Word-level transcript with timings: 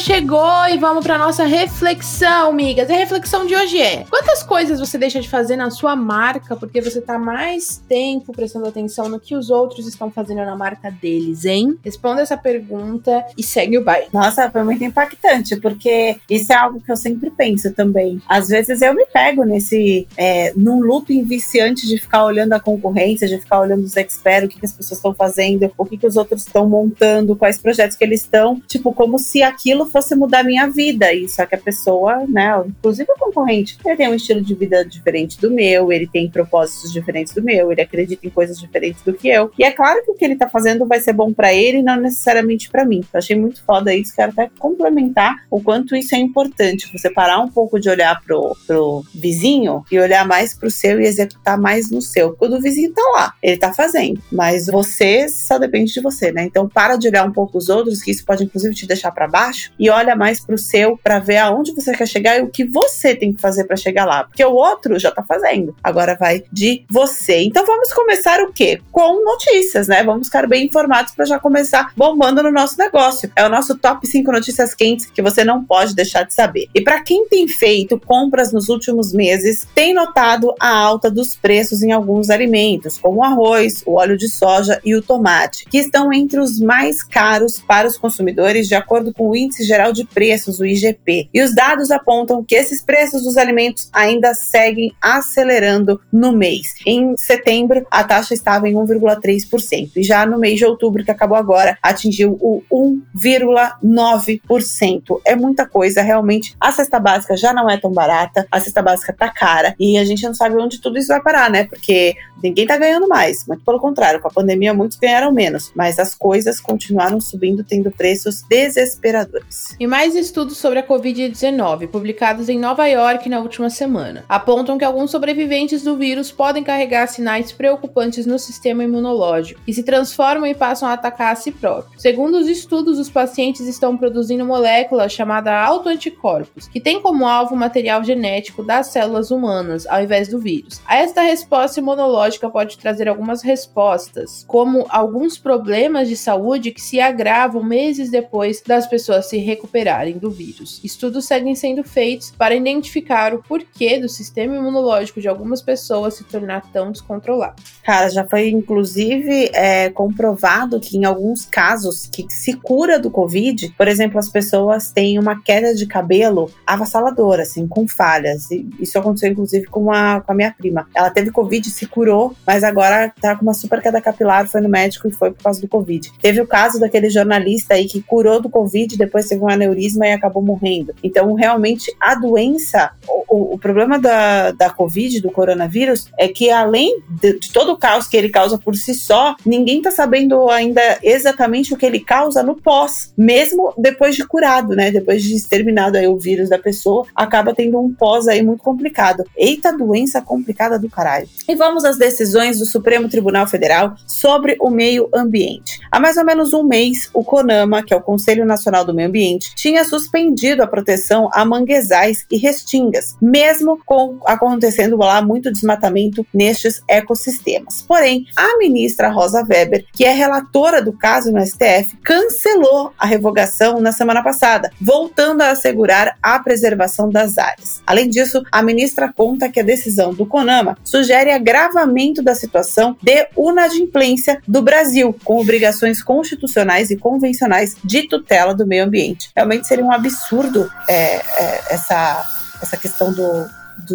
Chegou 0.00 0.66
e 0.68 0.78
vamos 0.78 1.04
para 1.04 1.18
nossa 1.18 1.44
reflexão, 1.44 2.50
amigas. 2.50 2.88
E 2.88 2.92
a 2.92 2.96
reflexão 2.96 3.46
de 3.46 3.54
hoje 3.54 3.80
é: 3.80 4.04
quantas 4.08 4.42
coisas 4.42 4.80
você 4.80 4.98
deixa 4.98 5.20
de 5.20 5.28
fazer 5.28 5.56
na 5.56 5.70
sua 5.70 5.96
marca 5.96 6.56
porque 6.56 6.80
você 6.80 7.00
tá 7.00 7.18
mais 7.18 7.82
tempo 7.88 8.32
prestando 8.32 8.66
atenção 8.66 9.08
no 9.08 9.18
que 9.18 9.34
os 9.34 9.50
outros 9.50 9.86
estão 9.86 10.10
fazendo 10.10 10.38
na 10.38 10.56
marca 10.56 10.90
deles, 10.90 11.44
hein? 11.44 11.78
Responda 11.84 12.22
essa 12.22 12.36
pergunta 12.36 13.24
e 13.36 13.42
segue 13.42 13.78
o 13.78 13.84
baile. 13.84 14.08
Nossa, 14.12 14.50
foi 14.50 14.62
muito 14.62 14.82
impactante, 14.84 15.56
porque 15.56 16.16
isso 16.28 16.52
é 16.52 16.56
algo 16.56 16.80
que 16.80 16.90
eu 16.90 16.96
sempre 16.96 17.30
penso 17.30 17.72
também. 17.72 18.20
Às 18.28 18.48
vezes 18.48 18.82
eu 18.82 18.94
me 18.94 19.06
pego 19.06 19.44
nesse 19.44 20.06
é, 20.16 20.52
num 20.56 20.80
looping 20.80 21.24
viciante 21.24 21.86
de 21.86 21.98
ficar 21.98 22.24
olhando 22.24 22.52
a 22.52 22.60
concorrência, 22.60 23.26
de 23.26 23.38
ficar 23.38 23.60
olhando 23.60 23.84
os 23.84 23.96
experts, 23.96 24.44
o 24.44 24.48
que, 24.48 24.60
que 24.60 24.66
as 24.66 24.72
pessoas 24.72 24.98
estão 24.98 25.14
fazendo, 25.14 25.70
o 25.76 25.84
que, 25.84 25.96
que 25.96 26.06
os 26.06 26.16
outros 26.16 26.46
estão 26.46 26.68
montando, 26.68 27.36
quais 27.36 27.58
projetos 27.58 27.96
que 27.96 28.04
eles 28.04 28.22
estão, 28.22 28.60
tipo, 28.66 28.92
como 28.92 29.18
se 29.18 29.42
aquilo 29.42 29.86
fosse 29.88 30.14
mudar 30.14 30.44
minha 30.44 30.68
vida. 30.68 31.12
E 31.12 31.28
só 31.28 31.46
que 31.46 31.54
a 31.54 31.58
pessoa, 31.58 32.24
né, 32.28 32.62
inclusive 32.66 33.10
o 33.10 33.18
concorrente, 33.18 33.78
ele 33.84 33.96
tem 33.96 34.08
um 34.08 34.14
estilo 34.14 34.40
de 34.40 34.54
vida 34.54 34.84
diferente 34.84 35.40
do 35.40 35.50
meu, 35.50 35.92
ele 35.92 36.06
tem 36.06 36.30
propósitos 36.30 36.92
diferentes 36.92 37.34
do 37.34 37.42
meu, 37.42 37.72
ele 37.72 37.80
acredita 37.80 38.26
em 38.26 38.30
coisas 38.30 38.58
diferentes 38.58 39.02
do 39.02 39.12
que 39.12 39.28
eu. 39.28 39.50
E 39.58 39.64
é 39.64 39.70
claro 39.70 40.02
que 40.04 40.10
o 40.10 40.14
que 40.14 40.24
ele 40.24 40.36
tá 40.36 40.48
fazendo 40.48 40.86
vai 40.86 41.00
ser 41.00 41.12
bom 41.12 41.32
para 41.32 41.52
ele 41.52 41.82
não 41.82 41.96
necessariamente 41.96 42.70
para 42.70 42.84
mim. 42.84 43.02
Achei 43.12 43.36
muito 43.36 43.62
foda 43.64 43.94
isso, 43.94 44.14
quero 44.14 44.32
até 44.32 44.50
complementar 44.58 45.36
o 45.50 45.60
quanto 45.60 45.96
isso 45.96 46.14
é 46.14 46.18
importante. 46.18 46.90
Você 46.92 47.10
parar 47.10 47.40
um 47.40 47.48
pouco 47.48 47.80
de 47.80 47.88
olhar 47.88 48.20
pro, 48.22 48.56
pro 48.66 49.04
vizinho 49.14 49.84
e 49.90 49.98
olhar 49.98 50.26
mais 50.26 50.54
pro 50.54 50.70
seu 50.70 51.00
e 51.00 51.06
executar 51.06 51.58
mais 51.58 51.90
no 51.90 52.00
seu. 52.00 52.34
Quando 52.34 52.56
o 52.56 52.60
vizinho 52.60 52.92
tá 52.92 53.02
lá, 53.14 53.34
ele 53.42 53.56
tá 53.56 53.72
fazendo, 53.72 54.22
mas 54.30 54.66
você 54.66 55.28
só 55.28 55.58
depende 55.58 55.92
de 55.92 56.00
você, 56.00 56.32
né? 56.32 56.44
Então 56.44 56.68
para 56.68 56.96
de 56.96 57.08
olhar 57.08 57.26
um 57.26 57.32
pouco 57.32 57.58
os 57.58 57.68
outros, 57.68 58.02
que 58.02 58.10
isso 58.10 58.24
pode 58.24 58.44
inclusive 58.44 58.74
te 58.74 58.86
deixar 58.86 59.10
para 59.12 59.26
baixo 59.26 59.72
e 59.78 59.90
olha 59.90 60.16
mais 60.16 60.40
para 60.40 60.54
o 60.54 60.58
seu 60.58 60.98
para 61.02 61.18
ver 61.18 61.38
aonde 61.38 61.74
você 61.74 61.92
quer 61.94 62.06
chegar 62.06 62.38
e 62.38 62.42
o 62.42 62.48
que 62.48 62.64
você 62.64 63.14
tem 63.14 63.32
que 63.32 63.40
fazer 63.40 63.64
para 63.64 63.76
chegar 63.76 64.04
lá, 64.04 64.24
porque 64.24 64.44
o 64.44 64.52
outro 64.52 64.98
já 64.98 65.10
está 65.10 65.22
fazendo. 65.22 65.74
Agora 65.82 66.16
vai 66.16 66.44
de 66.52 66.84
você. 66.90 67.42
Então 67.42 67.64
vamos 67.64 67.92
começar 67.92 68.40
o 68.40 68.52
quê? 68.52 68.80
Com 68.90 69.24
notícias, 69.24 69.88
né? 69.88 70.02
Vamos 70.02 70.28
ficar 70.28 70.46
bem 70.46 70.66
informados 70.66 71.14
para 71.14 71.24
já 71.24 71.38
começar 71.38 71.92
bombando 71.96 72.42
no 72.42 72.50
nosso 72.50 72.78
negócio. 72.78 73.30
É 73.36 73.44
o 73.44 73.48
nosso 73.48 73.76
top 73.78 74.06
5 74.06 74.30
notícias 74.32 74.74
quentes 74.74 75.06
que 75.06 75.22
você 75.22 75.44
não 75.44 75.64
pode 75.64 75.94
deixar 75.94 76.24
de 76.24 76.34
saber. 76.34 76.68
E 76.74 76.80
para 76.80 77.02
quem 77.02 77.26
tem 77.28 77.46
feito 77.46 77.98
compras 77.98 78.52
nos 78.52 78.68
últimos 78.68 79.12
meses, 79.12 79.66
tem 79.74 79.94
notado 79.94 80.54
a 80.58 80.76
alta 80.76 81.10
dos 81.10 81.36
preços 81.36 81.82
em 81.82 81.92
alguns 81.92 82.30
alimentos, 82.30 82.98
como 82.98 83.20
o 83.20 83.24
arroz, 83.24 83.82
o 83.86 83.94
óleo 83.94 84.16
de 84.16 84.28
soja 84.28 84.80
e 84.84 84.94
o 84.94 85.02
tomate, 85.02 85.64
que 85.66 85.78
estão 85.78 86.12
entre 86.12 86.40
os 86.40 86.58
mais 86.58 87.02
caros 87.02 87.58
para 87.58 87.86
os 87.86 87.96
consumidores 87.96 88.68
de 88.68 88.74
acordo 88.74 89.12
com 89.12 89.28
o 89.28 89.36
Índice 89.36 89.64
Geral 89.68 89.92
de 89.92 90.04
Preços, 90.04 90.58
o 90.58 90.66
IGP. 90.66 91.28
E 91.32 91.42
os 91.42 91.54
dados 91.54 91.90
apontam 91.90 92.42
que 92.42 92.54
esses 92.54 92.82
preços 92.82 93.22
dos 93.22 93.36
alimentos 93.36 93.88
ainda 93.92 94.32
seguem 94.34 94.92
acelerando 95.00 96.00
no 96.12 96.32
mês. 96.32 96.74
Em 96.86 97.16
setembro, 97.16 97.86
a 97.90 98.02
taxa 98.02 98.34
estava 98.34 98.68
em 98.68 98.74
1,3%. 98.74 99.92
E 99.96 100.02
já 100.02 100.26
no 100.26 100.38
mês 100.38 100.58
de 100.58 100.64
outubro, 100.64 101.04
que 101.04 101.10
acabou 101.10 101.36
agora, 101.36 101.76
atingiu 101.82 102.38
o 102.40 102.62
1,9%. 102.72 105.20
É 105.26 105.36
muita 105.36 105.66
coisa, 105.66 106.02
realmente. 106.02 106.56
A 106.60 106.72
cesta 106.72 106.98
básica 106.98 107.36
já 107.36 107.52
não 107.52 107.68
é 107.68 107.76
tão 107.76 107.92
barata, 107.92 108.46
a 108.50 108.60
cesta 108.60 108.82
básica 108.82 109.12
tá 109.12 109.28
cara. 109.28 109.74
E 109.78 109.98
a 109.98 110.04
gente 110.04 110.24
não 110.24 110.34
sabe 110.34 110.56
onde 110.56 110.80
tudo 110.80 110.98
isso 110.98 111.08
vai 111.08 111.22
parar, 111.22 111.50
né? 111.50 111.64
Porque 111.64 112.16
ninguém 112.42 112.66
tá 112.66 112.76
ganhando 112.76 113.08
mais. 113.08 113.46
Muito 113.46 113.64
pelo 113.64 113.78
contrário, 113.78 114.20
com 114.20 114.28
a 114.28 114.32
pandemia, 114.32 114.74
muitos 114.74 114.98
ganharam 114.98 115.32
menos. 115.32 115.72
Mas 115.74 115.98
as 115.98 116.14
coisas 116.14 116.60
continuaram 116.60 117.20
subindo, 117.20 117.64
tendo 117.64 117.90
preços 117.90 118.42
desesperadores 118.48 119.68
e 119.78 119.86
mais 119.86 120.14
estudos 120.14 120.56
sobre 120.58 120.78
a 120.78 120.86
Covid-19, 120.86 121.88
publicados 121.88 122.48
em 122.48 122.58
Nova 122.58 122.86
York 122.86 123.28
na 123.28 123.40
última 123.40 123.70
semana, 123.70 124.24
apontam 124.28 124.78
que 124.78 124.84
alguns 124.84 125.10
sobreviventes 125.10 125.82
do 125.82 125.96
vírus 125.96 126.30
podem 126.30 126.62
carregar 126.62 127.06
sinais 127.06 127.52
preocupantes 127.52 128.26
no 128.26 128.38
sistema 128.38 128.84
imunológico 128.84 129.60
e 129.66 129.72
se 129.72 129.82
transformam 129.82 130.46
e 130.46 130.54
passam 130.54 130.88
a 130.88 130.92
atacar 130.92 131.32
a 131.32 131.36
si 131.36 131.50
próprios. 131.50 132.00
Segundo 132.00 132.38
os 132.38 132.48
estudos, 132.48 132.98
os 132.98 133.10
pacientes 133.10 133.66
estão 133.66 133.96
produzindo 133.96 134.44
molécula 134.44 135.08
chamada 135.08 135.54
autoanticorpos, 135.54 136.68
que 136.68 136.80
tem 136.80 137.00
como 137.00 137.26
alvo 137.26 137.54
o 137.54 137.58
material 137.58 138.02
genético 138.04 138.62
das 138.62 138.88
células 138.88 139.30
humanas, 139.30 139.86
ao 139.86 140.02
invés 140.02 140.28
do 140.28 140.38
vírus. 140.38 140.80
A 140.86 140.96
esta 140.96 141.22
resposta 141.22 141.80
imunológica 141.80 142.27
pode 142.36 142.76
trazer 142.78 143.08
algumas 143.08 143.42
respostas, 143.42 144.44
como 144.46 144.84
alguns 144.88 145.38
problemas 145.38 146.08
de 146.08 146.16
saúde 146.16 146.72
que 146.72 146.80
se 146.80 147.00
agravam 147.00 147.62
meses 147.62 148.10
depois 148.10 148.60
das 148.66 148.86
pessoas 148.86 149.26
se 149.26 149.38
recuperarem 149.38 150.18
do 150.18 150.30
vírus. 150.30 150.80
Estudos 150.82 151.26
seguem 151.26 151.54
sendo 151.54 151.84
feitos 151.84 152.32
para 152.36 152.54
identificar 152.54 153.32
o 153.32 153.42
porquê 153.42 153.98
do 153.98 154.08
sistema 154.08 154.56
imunológico 154.56 155.20
de 155.20 155.28
algumas 155.28 155.62
pessoas 155.62 156.14
se 156.14 156.24
tornar 156.24 156.70
tão 156.72 156.90
descontrolado. 156.90 157.62
Cara, 157.84 158.08
já 158.10 158.26
foi 158.26 158.50
inclusive 158.50 159.50
é, 159.54 159.88
comprovado 159.90 160.80
que 160.80 160.96
em 160.96 161.04
alguns 161.04 161.46
casos 161.46 162.06
que 162.06 162.26
se 162.28 162.54
cura 162.54 162.98
do 162.98 163.10
Covid, 163.10 163.72
por 163.76 163.88
exemplo, 163.88 164.18
as 164.18 164.28
pessoas 164.28 164.90
têm 164.90 165.18
uma 165.18 165.40
queda 165.42 165.74
de 165.74 165.86
cabelo 165.86 166.50
avassaladora, 166.66 167.42
assim, 167.42 167.66
com 167.66 167.86
falhas. 167.86 168.50
E 168.50 168.68
isso 168.80 168.98
aconteceu 168.98 169.30
inclusive 169.30 169.66
com 169.66 169.90
a, 169.92 170.20
com 170.20 170.32
a 170.32 170.34
minha 170.34 170.52
prima. 170.52 170.88
Ela 170.94 171.10
teve 171.10 171.30
Covid, 171.30 171.70
se 171.70 171.86
curou, 171.86 172.17
mas 172.46 172.64
agora 172.64 173.12
tá 173.20 173.36
com 173.36 173.42
uma 173.42 173.54
super 173.54 173.80
queda 173.80 174.00
capilar, 174.00 174.48
foi 174.48 174.60
no 174.60 174.68
médico 174.68 175.08
e 175.08 175.12
foi 175.12 175.30
por 175.30 175.42
causa 175.42 175.60
do 175.60 175.68
Covid. 175.68 176.12
Teve 176.20 176.40
o 176.40 176.46
caso 176.46 176.78
daquele 176.80 177.10
jornalista 177.10 177.74
aí 177.74 177.86
que 177.86 178.02
curou 178.02 178.40
do 178.40 178.48
Covid, 178.48 178.96
depois 178.96 179.28
teve 179.28 179.42
um 179.42 179.48
aneurisma 179.48 180.06
e 180.06 180.12
acabou 180.12 180.42
morrendo. 180.42 180.94
Então, 181.02 181.32
realmente, 181.34 181.94
a 182.00 182.14
doença, 182.14 182.92
o, 183.28 183.54
o 183.54 183.58
problema 183.58 183.98
da, 183.98 184.52
da 184.52 184.70
Covid, 184.70 185.20
do 185.20 185.30
coronavírus, 185.30 186.06
é 186.18 186.28
que 186.28 186.50
além 186.50 187.00
de, 187.08 187.38
de, 187.38 187.52
todo 187.52 187.72
o 187.72 187.76
caos 187.76 188.06
que 188.06 188.16
ele 188.16 188.28
causa 188.28 188.58
por 188.58 188.74
si 188.76 188.94
só, 188.94 189.36
ninguém 189.44 189.82
tá 189.82 189.90
sabendo 189.90 190.48
ainda 190.48 190.98
exatamente 191.02 191.72
o 191.72 191.76
que 191.76 191.86
ele 191.86 192.00
causa 192.00 192.42
no 192.42 192.54
pós, 192.54 193.12
mesmo 193.16 193.72
depois 193.76 194.16
de 194.16 194.26
curado, 194.26 194.74
né? 194.74 194.90
Depois 194.90 195.22
de 195.22 195.34
exterminado 195.34 195.96
aí 195.96 196.06
o 196.06 196.18
vírus 196.18 196.48
da 196.48 196.58
pessoa, 196.58 197.06
acaba 197.14 197.54
tendo 197.54 197.78
um 197.80 197.92
pós 197.92 198.28
aí 198.28 198.42
muito 198.42 198.62
complicado. 198.62 199.24
Eita 199.36 199.76
doença 199.76 200.20
complicada 200.20 200.78
do 200.78 200.88
caralho. 200.88 201.28
E 201.48 201.54
vamos 201.54 201.84
às 201.84 201.96
decisões 201.96 202.58
do 202.58 202.66
Supremo 202.66 203.08
Tribunal 203.08 203.46
Federal 203.46 203.94
sobre 204.06 204.56
o 204.60 204.70
meio 204.70 205.08
ambiente. 205.14 205.80
Há 205.90 206.00
mais 206.00 206.16
ou 206.16 206.24
menos 206.24 206.52
um 206.52 206.62
mês, 206.62 207.10
o 207.12 207.24
CONAMA, 207.24 207.82
que 207.82 207.92
é 207.92 207.96
o 207.96 208.00
Conselho 208.00 208.44
Nacional 208.44 208.84
do 208.84 208.94
Meio 208.94 209.08
Ambiente, 209.08 209.54
tinha 209.54 209.84
suspendido 209.84 210.62
a 210.62 210.66
proteção 210.66 211.28
a 211.32 211.44
manguezais 211.44 212.24
e 212.30 212.36
restingas, 212.36 213.16
mesmo 213.20 213.78
com 213.84 214.18
acontecendo 214.26 214.96
lá 214.96 215.22
muito 215.22 215.52
desmatamento 215.52 216.26
nestes 216.32 216.82
ecossistemas. 216.88 217.84
Porém, 217.86 218.26
a 218.36 218.58
ministra 218.58 219.08
Rosa 219.08 219.44
Weber, 219.48 219.84
que 219.92 220.04
é 220.04 220.12
relatora 220.12 220.82
do 220.82 220.92
caso 220.92 221.32
no 221.32 221.44
STF, 221.44 221.96
cancelou 222.02 222.92
a 222.98 223.06
revogação 223.06 223.80
na 223.80 223.92
semana 223.92 224.22
passada, 224.22 224.70
voltando 224.80 225.42
a 225.42 225.50
assegurar 225.50 226.16
a 226.22 226.38
preservação 226.38 227.10
das 227.10 227.38
áreas. 227.38 227.82
Além 227.86 228.08
disso, 228.08 228.42
a 228.50 228.62
ministra 228.62 229.12
conta 229.12 229.48
que 229.48 229.60
a 229.60 229.64
decisão 229.64 230.12
do 230.12 230.26
CONAMA 230.26 230.76
sugere 230.84 231.30
agravamento 231.30 232.22
da 232.22 232.34
situação 232.34 232.96
de 233.02 233.28
inadimplência 233.36 234.40
do 234.46 234.62
Brasil, 234.62 235.14
com 235.24 235.40
obrigações 235.40 236.02
constitucionais 236.02 236.90
e 236.90 236.96
convencionais 236.96 237.76
de 237.84 238.08
tutela 238.08 238.54
do 238.54 238.66
meio 238.66 238.84
ambiente. 238.84 239.30
Realmente 239.34 239.66
seria 239.66 239.84
um 239.84 239.92
absurdo 239.92 240.70
é, 240.88 241.16
é, 241.16 241.62
essa, 241.70 242.24
essa 242.60 242.76
questão 242.76 243.12
do, 243.12 243.48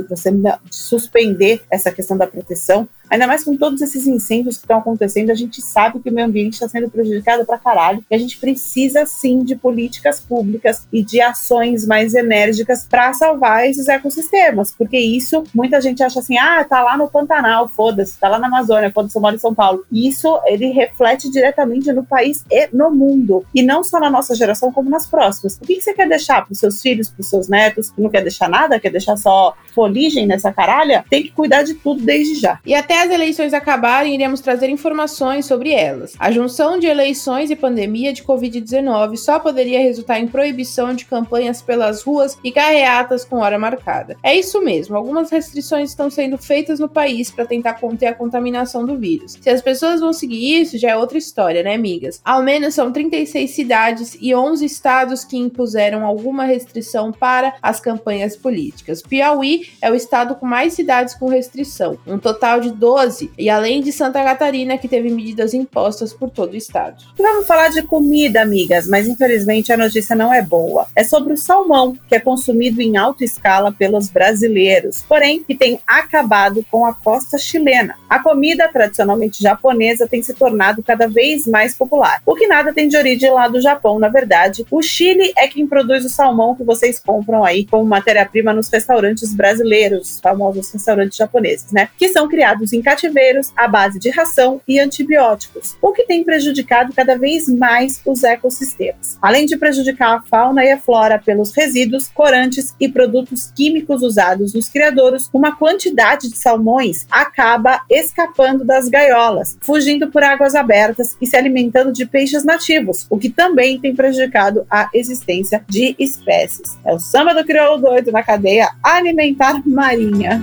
você 0.07 0.31
suspender 0.71 1.63
essa 1.69 1.91
questão 1.91 2.17
da 2.17 2.27
proteção 2.27 2.87
Ainda 3.09 3.27
mais 3.27 3.43
com 3.43 3.55
todos 3.55 3.81
esses 3.81 4.07
incêndios 4.07 4.57
que 4.57 4.63
estão 4.63 4.79
acontecendo, 4.79 5.29
a 5.29 5.35
gente 5.35 5.61
sabe 5.61 5.99
que 5.99 6.09
o 6.09 6.13
meio 6.13 6.27
ambiente 6.27 6.53
está 6.53 6.67
sendo 6.67 6.89
prejudicado 6.89 7.45
para 7.45 7.57
caralho. 7.57 8.03
E 8.09 8.15
a 8.15 8.17
gente 8.17 8.37
precisa 8.37 9.05
sim 9.05 9.43
de 9.43 9.55
políticas 9.55 10.19
públicas 10.19 10.87
e 10.91 11.03
de 11.03 11.21
ações 11.21 11.85
mais 11.85 12.13
enérgicas 12.13 12.85
para 12.89 13.13
salvar 13.13 13.67
esses 13.67 13.87
ecossistemas. 13.87 14.71
Porque 14.71 14.97
isso, 14.97 15.43
muita 15.53 15.79
gente 15.79 16.03
acha 16.03 16.19
assim: 16.19 16.37
ah, 16.37 16.63
tá 16.63 16.81
lá 16.81 16.97
no 16.97 17.07
Pantanal, 17.07 17.67
foda-se, 17.67 18.19
tá 18.19 18.27
lá 18.27 18.39
na 18.39 18.47
Amazônia, 18.47 18.91
foda-se, 18.91 19.15
eu 19.15 19.21
moro 19.21 19.35
em 19.35 19.39
São 19.39 19.53
Paulo. 19.53 19.85
Isso 19.91 20.39
ele 20.45 20.67
reflete 20.67 21.29
diretamente 21.29 21.91
no 21.91 22.03
país 22.03 22.43
e 22.49 22.69
no 22.73 22.89
mundo. 22.89 23.45
E 23.53 23.61
não 23.61 23.83
só 23.83 23.99
na 23.99 24.09
nossa 24.09 24.35
geração, 24.35 24.71
como 24.71 24.89
nas 24.89 25.07
próximas. 25.07 25.57
O 25.57 25.65
que, 25.65 25.75
que 25.75 25.81
você 25.81 25.93
quer 25.93 26.07
deixar 26.07 26.43
para 26.45 26.51
os 26.53 26.59
seus 26.59 26.81
filhos, 26.81 27.09
para 27.09 27.21
os 27.21 27.29
seus 27.29 27.47
netos? 27.47 27.93
Não 27.97 28.09
quer 28.09 28.21
deixar 28.21 28.49
nada? 28.49 28.79
Quer 28.79 28.89
deixar 28.89 29.17
só 29.17 29.55
foligem 29.73 30.25
nessa 30.25 30.51
caralha? 30.51 31.05
Tem 31.09 31.23
que 31.23 31.31
cuidar 31.31 31.63
de 31.63 31.75
tudo 31.75 32.03
desde 32.03 32.35
já. 32.35 32.59
E 32.65 32.73
até 32.73 33.02
as 33.03 33.11
eleições 33.11 33.53
acabarem, 33.53 34.13
iremos 34.13 34.39
trazer 34.39 34.69
informações 34.69 35.45
sobre 35.45 35.71
elas. 35.71 36.13
A 36.17 36.31
junção 36.31 36.79
de 36.79 36.87
eleições 36.87 37.51
e 37.51 37.55
pandemia 37.55 38.13
de 38.13 38.23
Covid-19 38.23 39.17
só 39.17 39.39
poderia 39.39 39.81
resultar 39.81 40.19
em 40.19 40.27
proibição 40.27 40.93
de 40.93 41.03
campanhas 41.03 41.61
pelas 41.61 42.01
ruas 42.01 42.37
e 42.41 42.51
carreatas 42.51 43.25
com 43.25 43.39
hora 43.39 43.59
marcada. 43.59 44.15
É 44.23 44.33
isso 44.33 44.61
mesmo, 44.61 44.95
algumas 44.95 45.29
restrições 45.29 45.89
estão 45.89 46.09
sendo 46.09 46.37
feitas 46.37 46.79
no 46.79 46.87
país 46.87 47.29
para 47.29 47.45
tentar 47.45 47.73
conter 47.73 48.07
a 48.07 48.13
contaminação 48.13 48.85
do 48.85 48.97
vírus. 48.97 49.37
Se 49.41 49.49
as 49.49 49.61
pessoas 49.61 49.99
vão 49.99 50.13
seguir 50.13 50.61
isso, 50.61 50.77
já 50.77 50.91
é 50.91 50.95
outra 50.95 51.17
história, 51.17 51.61
né, 51.61 51.73
amigas? 51.73 52.21
Ao 52.23 52.41
menos 52.41 52.73
são 52.73 52.89
36 52.89 53.51
cidades 53.51 54.17
e 54.21 54.33
11 54.33 54.63
estados 54.65 55.25
que 55.25 55.37
impuseram 55.37 56.05
alguma 56.05 56.45
restrição 56.45 57.11
para 57.11 57.55
as 57.61 57.81
campanhas 57.81 58.37
políticas. 58.37 59.01
Piauí 59.01 59.67
é 59.81 59.91
o 59.91 59.95
estado 59.95 60.35
com 60.35 60.45
mais 60.45 60.71
cidades 60.71 61.13
com 61.15 61.27
restrição, 61.27 61.97
um 62.07 62.17
total 62.17 62.61
de 62.61 62.71
12, 62.83 63.31
e 63.37 63.49
além 63.49 63.81
de 63.81 63.93
Santa 63.93 64.21
Catarina, 64.21 64.77
que 64.77 64.89
teve 64.89 65.09
medidas 65.09 65.53
impostas 65.53 66.11
por 66.11 66.29
todo 66.29 66.51
o 66.51 66.57
estado. 66.57 67.01
Vamos 67.17 67.47
falar 67.47 67.69
de 67.69 67.81
comida, 67.83 68.41
amigas, 68.41 68.85
mas 68.89 69.07
infelizmente 69.07 69.71
a 69.71 69.77
notícia 69.77 70.13
não 70.17 70.33
é 70.33 70.41
boa. 70.41 70.85
É 70.93 71.01
sobre 71.01 71.31
o 71.31 71.37
salmão, 71.37 71.97
que 72.09 72.13
é 72.13 72.19
consumido 72.19 72.81
em 72.81 72.97
alta 72.97 73.23
escala 73.23 73.71
pelos 73.71 74.09
brasileiros, 74.09 75.01
porém 75.07 75.41
que 75.41 75.55
tem 75.55 75.79
acabado 75.87 76.65
com 76.69 76.85
a 76.85 76.93
costa 76.93 77.37
chilena. 77.37 77.95
A 78.09 78.19
comida 78.19 78.67
tradicionalmente 78.67 79.41
japonesa 79.41 80.05
tem 80.05 80.21
se 80.21 80.33
tornado 80.33 80.83
cada 80.83 81.07
vez 81.07 81.47
mais 81.47 81.77
popular, 81.77 82.21
o 82.25 82.35
que 82.35 82.47
nada 82.47 82.73
tem 82.73 82.89
de 82.89 82.97
origem 82.97 83.31
lá 83.31 83.47
do 83.47 83.61
Japão, 83.61 83.97
na 83.97 84.09
verdade. 84.09 84.65
O 84.69 84.81
Chile 84.81 85.31
é 85.37 85.47
quem 85.47 85.65
produz 85.65 86.03
o 86.03 86.09
salmão 86.09 86.53
que 86.53 86.65
vocês 86.65 86.99
compram 86.99 87.45
aí 87.45 87.65
como 87.65 87.85
matéria-prima 87.85 88.51
nos 88.51 88.67
restaurantes 88.67 89.33
brasileiros, 89.33 90.19
famosos 90.19 90.69
restaurantes 90.69 91.15
japoneses, 91.15 91.71
né? 91.71 91.87
Que 91.97 92.09
são 92.09 92.27
criados 92.27 92.72
em 92.73 92.81
cativeiros 92.81 93.51
à 93.55 93.67
base 93.67 93.99
de 93.99 94.09
ração 94.09 94.61
e 94.67 94.79
antibióticos, 94.79 95.77
o 95.81 95.91
que 95.91 96.05
tem 96.05 96.23
prejudicado 96.23 96.93
cada 96.93 97.17
vez 97.17 97.47
mais 97.47 98.01
os 98.05 98.23
ecossistemas. 98.23 99.17
Além 99.21 99.45
de 99.45 99.57
prejudicar 99.57 100.17
a 100.17 100.21
fauna 100.21 100.63
e 100.65 100.71
a 100.71 100.79
flora 100.79 101.21
pelos 101.23 101.51
resíduos, 101.53 102.07
corantes 102.07 102.75
e 102.79 102.89
produtos 102.89 103.51
químicos 103.55 104.01
usados 104.01 104.53
nos 104.53 104.69
criadouros, 104.69 105.29
uma 105.33 105.55
quantidade 105.55 106.29
de 106.29 106.37
salmões 106.37 107.05
acaba 107.09 107.81
escapando 107.89 108.63
das 108.63 108.89
gaiolas, 108.89 109.57
fugindo 109.61 110.09
por 110.09 110.23
águas 110.23 110.55
abertas 110.55 111.15
e 111.21 111.27
se 111.27 111.35
alimentando 111.35 111.91
de 111.91 112.05
peixes 112.05 112.43
nativos, 112.43 113.05
o 113.09 113.17
que 113.17 113.29
também 113.29 113.79
tem 113.79 113.95
prejudicado 113.95 114.65
a 114.69 114.89
existência 114.93 115.63
de 115.67 115.95
espécies. 115.99 116.77
É 116.85 116.93
o 116.93 116.99
samba 116.99 117.33
do 117.33 117.45
crioulo 117.45 117.81
doido 117.81 118.11
na 118.11 118.23
cadeia 118.23 118.69
alimentar 118.83 119.61
marinha. 119.65 120.41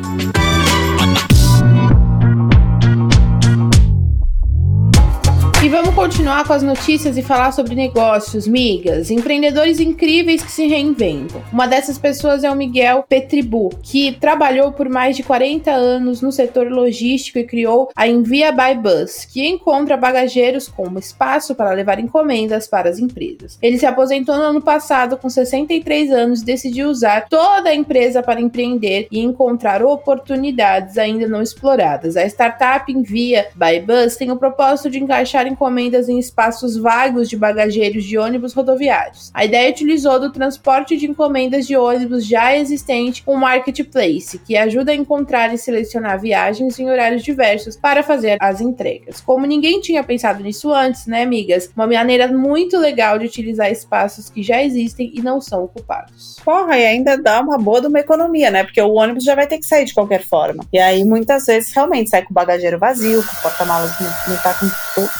E 5.63 5.69
vamos 5.69 5.95
continuar 5.95 6.47
com 6.47 6.55
as 6.55 6.63
notícias 6.63 7.19
e 7.19 7.23
falar 7.23 7.53
sobre 7.53 7.75
negócios, 7.75 8.49
migas, 8.49 9.11
empreendedores 9.11 9.79
incríveis 9.79 10.43
que 10.43 10.51
se 10.51 10.67
reinventam. 10.67 11.43
Uma 11.53 11.69
dessas 11.69 11.99
pessoas 11.99 12.43
é 12.43 12.51
o 12.51 12.57
Miguel 12.57 13.05
Petribu, 13.07 13.69
que 13.83 14.13
trabalhou 14.13 14.73
por 14.73 14.89
mais 14.89 15.19
de 15.19 15.23
40 15.23 15.71
anos 15.71 16.23
no 16.23 16.33
setor 16.33 16.71
logístico 16.71 17.39
e 17.39 17.45
criou 17.45 17.91
a 17.95 18.09
Envia 18.09 18.51
by 18.51 18.75
Bus, 18.75 19.27
que 19.27 19.47
encontra 19.47 19.99
bagageiros 19.99 20.67
como 20.67 20.99
espaço 20.99 21.55
para 21.55 21.73
levar 21.73 21.99
encomendas 21.99 22.67
para 22.67 22.89
as 22.89 22.99
empresas. 22.99 23.59
Ele 23.61 23.77
se 23.77 23.85
aposentou 23.85 24.39
no 24.39 24.45
ano 24.45 24.63
passado 24.63 25.19
com 25.19 25.29
63 25.29 26.11
anos 26.11 26.41
e 26.41 26.47
decidiu 26.47 26.89
usar 26.89 27.27
toda 27.29 27.69
a 27.69 27.75
empresa 27.75 28.23
para 28.23 28.41
empreender 28.41 29.09
e 29.13 29.21
encontrar 29.21 29.83
oportunidades 29.83 30.97
ainda 30.97 31.29
não 31.29 31.43
exploradas. 31.43 32.17
A 32.17 32.25
startup 32.25 32.91
Envia 32.91 33.49
by 33.55 33.79
Bus 33.81 34.17
tem 34.17 34.31
o 34.31 34.39
propósito 34.39 34.89
de 34.89 34.99
encaixar 34.99 35.50
encomendas 35.51 36.09
em 36.09 36.19
espaços 36.19 36.77
vagos 36.77 37.29
de 37.29 37.37
bagageiros 37.37 38.05
de 38.05 38.17
ônibus 38.17 38.53
rodoviários. 38.53 39.31
A 39.35 39.45
ideia 39.45 39.71
utilizou 39.71 40.21
do 40.21 40.33
transporte 40.33 40.97
de 40.97 41.07
encomendas 41.07 41.67
de 41.67 41.77
ônibus 41.77 42.27
já 42.27 42.57
existente 42.57 43.23
um 43.27 43.37
marketplace, 43.37 44.39
que 44.39 44.57
ajuda 44.57 44.93
a 44.93 44.95
encontrar 44.95 45.53
e 45.53 45.59
selecionar 45.59 46.21
viagens 46.21 46.79
em 46.79 46.89
horários 46.89 47.23
diversos 47.23 47.77
para 47.77 48.03
fazer 48.03 48.37
as 48.41 48.61
entregas. 48.61 49.21
Como 49.21 49.47
ninguém 49.47 49.81
tinha 49.81 50.03
pensado 50.03 50.43
nisso 50.43 50.73
antes, 50.73 51.07
né, 51.07 51.23
amigas? 51.23 51.71
Uma 51.75 51.87
maneira 51.87 52.29
muito 52.29 52.79
legal 52.79 53.19
de 53.19 53.27
utilizar 53.27 53.71
espaços 53.71 54.31
que 54.31 54.43
já 54.43 54.63
existem 54.63 55.13
e 55.15 55.23
não 55.23 55.41
são 55.41 55.65
ocupados. 55.65 56.37
Porra, 56.45 56.79
e 56.79 56.87
ainda 56.87 57.17
dá 57.17 57.41
uma 57.41 57.59
boa 57.59 57.81
de 57.81 57.87
uma 57.87 58.01
economia, 58.01 58.51
né? 58.51 58.65
Porque 58.65 58.81
o 58.81 58.95
ônibus 58.95 59.25
já 59.25 59.35
vai 59.35 59.47
ter 59.47 59.59
que 59.59 59.67
sair 59.67 59.85
de 59.85 59.95
qualquer 59.95 60.23
forma. 60.25 60.65
E 60.73 60.79
aí, 60.79 61.05
muitas 61.05 61.47
vezes, 61.47 61.73
realmente 61.73 62.11
sai 62.11 62.23
com 62.23 62.31
o 62.31 62.35
bagageiro 62.35 62.79
vazio, 62.79 63.23
com 63.23 63.37
o 63.37 63.43
porta-malas 63.43 63.91
não, 64.01 64.37
tá 64.39 64.55
com 64.55 64.69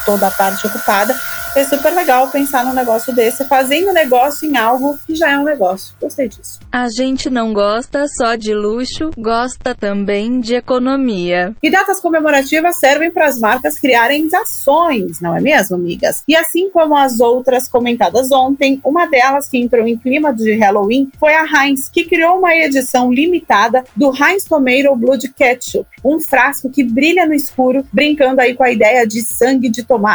toda 0.05 0.20
a 0.27 0.31
parte 0.31 0.67
ocupada. 0.67 1.15
É 1.57 1.65
super 1.65 1.93
legal 1.93 2.29
pensar 2.29 2.65
num 2.65 2.73
negócio 2.73 3.13
desse, 3.13 3.45
fazendo 3.49 3.93
negócio 3.93 4.49
em 4.49 4.57
algo 4.57 4.97
que 5.05 5.17
já 5.17 5.33
é 5.33 5.39
um 5.39 5.43
negócio. 5.43 5.93
Gostei 6.01 6.29
disso. 6.29 6.61
A 6.71 6.89
gente 6.89 7.29
não 7.29 7.53
gosta 7.53 8.07
só 8.07 8.37
de 8.37 8.55
luxo, 8.55 9.11
gosta 9.19 9.75
também 9.75 10.39
de 10.39 10.55
economia. 10.55 11.53
E 11.61 11.69
datas 11.69 11.99
comemorativas 11.99 12.79
servem 12.79 13.11
para 13.11 13.27
as 13.27 13.41
marcas 13.41 13.81
criarem 13.81 14.29
ações, 14.33 15.21
não 15.21 15.37
é 15.37 15.41
mesmo, 15.41 15.75
amigas? 15.75 16.23
E 16.29 16.37
assim 16.37 16.71
como 16.71 16.97
as 16.97 17.19
outras 17.19 17.69
comentadas 17.69 18.31
ontem, 18.31 18.81
uma 18.85 19.07
delas 19.07 19.49
que 19.49 19.59
entrou 19.59 19.85
em 19.89 19.99
clima 19.99 20.33
de 20.33 20.55
Halloween 20.55 21.11
foi 21.19 21.35
a 21.35 21.45
Heinz, 21.45 21.89
que 21.89 22.05
criou 22.05 22.39
uma 22.39 22.55
edição 22.55 23.13
limitada 23.13 23.83
do 23.97 24.13
Heinz 24.15 24.45
Tomato 24.45 24.95
Blood 24.95 25.29
Ketchup, 25.33 25.89
um 26.05 26.21
frasco 26.21 26.71
que 26.71 26.85
brilha 26.85 27.27
no 27.27 27.35
escuro, 27.35 27.85
brincando 27.93 28.41
aí 28.41 28.55
com 28.55 28.63
a 28.63 28.71
ideia 28.71 29.05
de 29.05 29.21
sangue 29.21 29.69
de 29.69 29.83
tomate. 29.83 30.10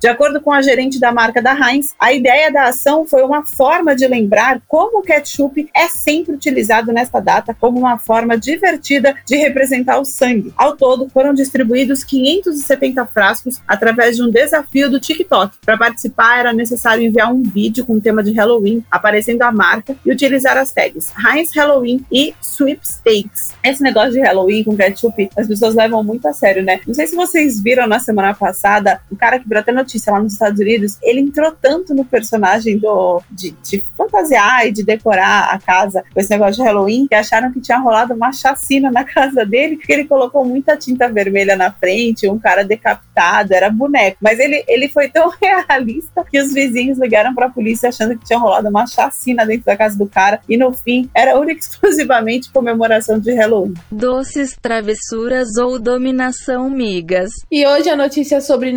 De 0.00 0.08
acordo 0.08 0.40
com 0.40 0.52
a 0.52 0.62
gerente 0.62 1.00
da 1.00 1.12
marca 1.12 1.40
da 1.40 1.54
Heinz, 1.54 1.94
a 1.98 2.12
ideia 2.12 2.52
da 2.52 2.64
ação 2.64 3.06
foi 3.06 3.22
uma 3.22 3.44
forma 3.44 3.94
de 3.94 4.06
lembrar 4.06 4.60
como 4.66 4.98
o 4.98 5.02
ketchup 5.02 5.68
é 5.74 5.88
sempre 5.88 6.34
utilizado 6.34 6.92
nesta 6.92 7.20
data 7.20 7.54
como 7.58 7.78
uma 7.78 7.98
forma 7.98 8.36
divertida 8.36 9.14
de 9.26 9.36
representar 9.36 9.98
o 9.98 10.04
sangue. 10.04 10.52
Ao 10.56 10.76
todo, 10.76 11.08
foram 11.08 11.32
distribuídos 11.32 12.04
570 12.04 13.06
frascos 13.06 13.60
através 13.66 14.16
de 14.16 14.22
um 14.22 14.30
desafio 14.30 14.90
do 14.90 15.00
TikTok. 15.00 15.56
Para 15.64 15.78
participar, 15.78 16.40
era 16.40 16.52
necessário 16.52 17.04
enviar 17.04 17.32
um 17.32 17.42
vídeo 17.42 17.84
com 17.84 17.94
o 17.94 18.00
tema 18.00 18.22
de 18.22 18.32
Halloween, 18.32 18.84
aparecendo 18.90 19.42
a 19.42 19.52
marca 19.52 19.96
e 20.04 20.12
utilizar 20.12 20.56
as 20.56 20.72
tags 20.72 21.12
Heinz 21.16 21.54
Halloween 21.54 22.04
e 22.12 22.34
Sweepstakes. 22.40 23.54
Esse 23.64 23.82
negócio 23.82 24.12
de 24.12 24.20
Halloween 24.20 24.64
com 24.64 24.76
ketchup, 24.76 25.30
as 25.36 25.46
pessoas 25.46 25.74
levam 25.74 26.02
muito 26.02 26.26
a 26.28 26.32
sério, 26.32 26.62
né? 26.62 26.80
Não 26.86 26.94
sei 26.94 27.06
se 27.06 27.16
vocês 27.16 27.60
viram 27.60 27.86
na 27.86 27.98
semana 27.98 28.34
passada, 28.34 29.00
o 29.10 29.16
cara 29.16 29.37
que 29.38 29.48
virou 29.48 29.60
até 29.60 29.72
notícia 29.72 30.12
lá 30.12 30.20
nos 30.20 30.34
Estados 30.34 30.60
Unidos, 30.60 30.98
ele 31.02 31.20
entrou 31.20 31.52
tanto 31.52 31.94
no 31.94 32.04
personagem 32.04 32.78
do 32.78 33.22
de, 33.30 33.50
de 33.62 33.84
fantasiar 33.96 34.66
e 34.66 34.72
de 34.72 34.84
decorar 34.84 35.50
a 35.52 35.58
casa 35.58 36.04
com 36.12 36.20
esse 36.20 36.30
negócio 36.30 36.62
de 36.62 36.62
Halloween 36.62 37.06
que 37.06 37.14
acharam 37.14 37.52
que 37.52 37.60
tinha 37.60 37.78
rolado 37.78 38.14
uma 38.14 38.32
chacina 38.32 38.90
na 38.90 39.04
casa 39.04 39.44
dele, 39.44 39.76
porque 39.76 39.92
ele 39.92 40.04
colocou 40.04 40.44
muita 40.44 40.76
tinta 40.76 41.08
vermelha 41.08 41.56
na 41.56 41.70
frente, 41.70 42.28
um 42.28 42.38
cara 42.38 42.64
decapitado, 42.64 43.54
era 43.54 43.70
boneco. 43.70 44.18
Mas 44.20 44.38
ele, 44.38 44.64
ele 44.66 44.88
foi 44.88 45.08
tão 45.08 45.30
realista 45.40 46.24
que 46.30 46.40
os 46.40 46.52
vizinhos 46.52 46.98
ligaram 46.98 47.34
para 47.34 47.46
a 47.46 47.50
polícia 47.50 47.88
achando 47.88 48.16
que 48.16 48.24
tinha 48.24 48.38
rolado 48.38 48.68
uma 48.68 48.86
chacina 48.86 49.44
dentro 49.46 49.66
da 49.66 49.76
casa 49.76 49.96
do 49.96 50.06
cara 50.06 50.40
e 50.48 50.56
no 50.56 50.72
fim 50.72 51.08
era 51.14 51.36
única 51.38 51.58
e 51.58 51.64
exclusivamente 51.64 52.50
comemoração 52.50 53.18
de 53.18 53.32
Halloween. 53.34 53.74
Doces, 53.90 54.56
travessuras 54.60 55.56
ou 55.56 55.78
dominação, 55.78 56.68
migas. 56.70 57.30
E 57.50 57.66
hoje 57.66 57.88
a 57.88 57.96
notícia 57.96 58.40
sobre 58.40 58.72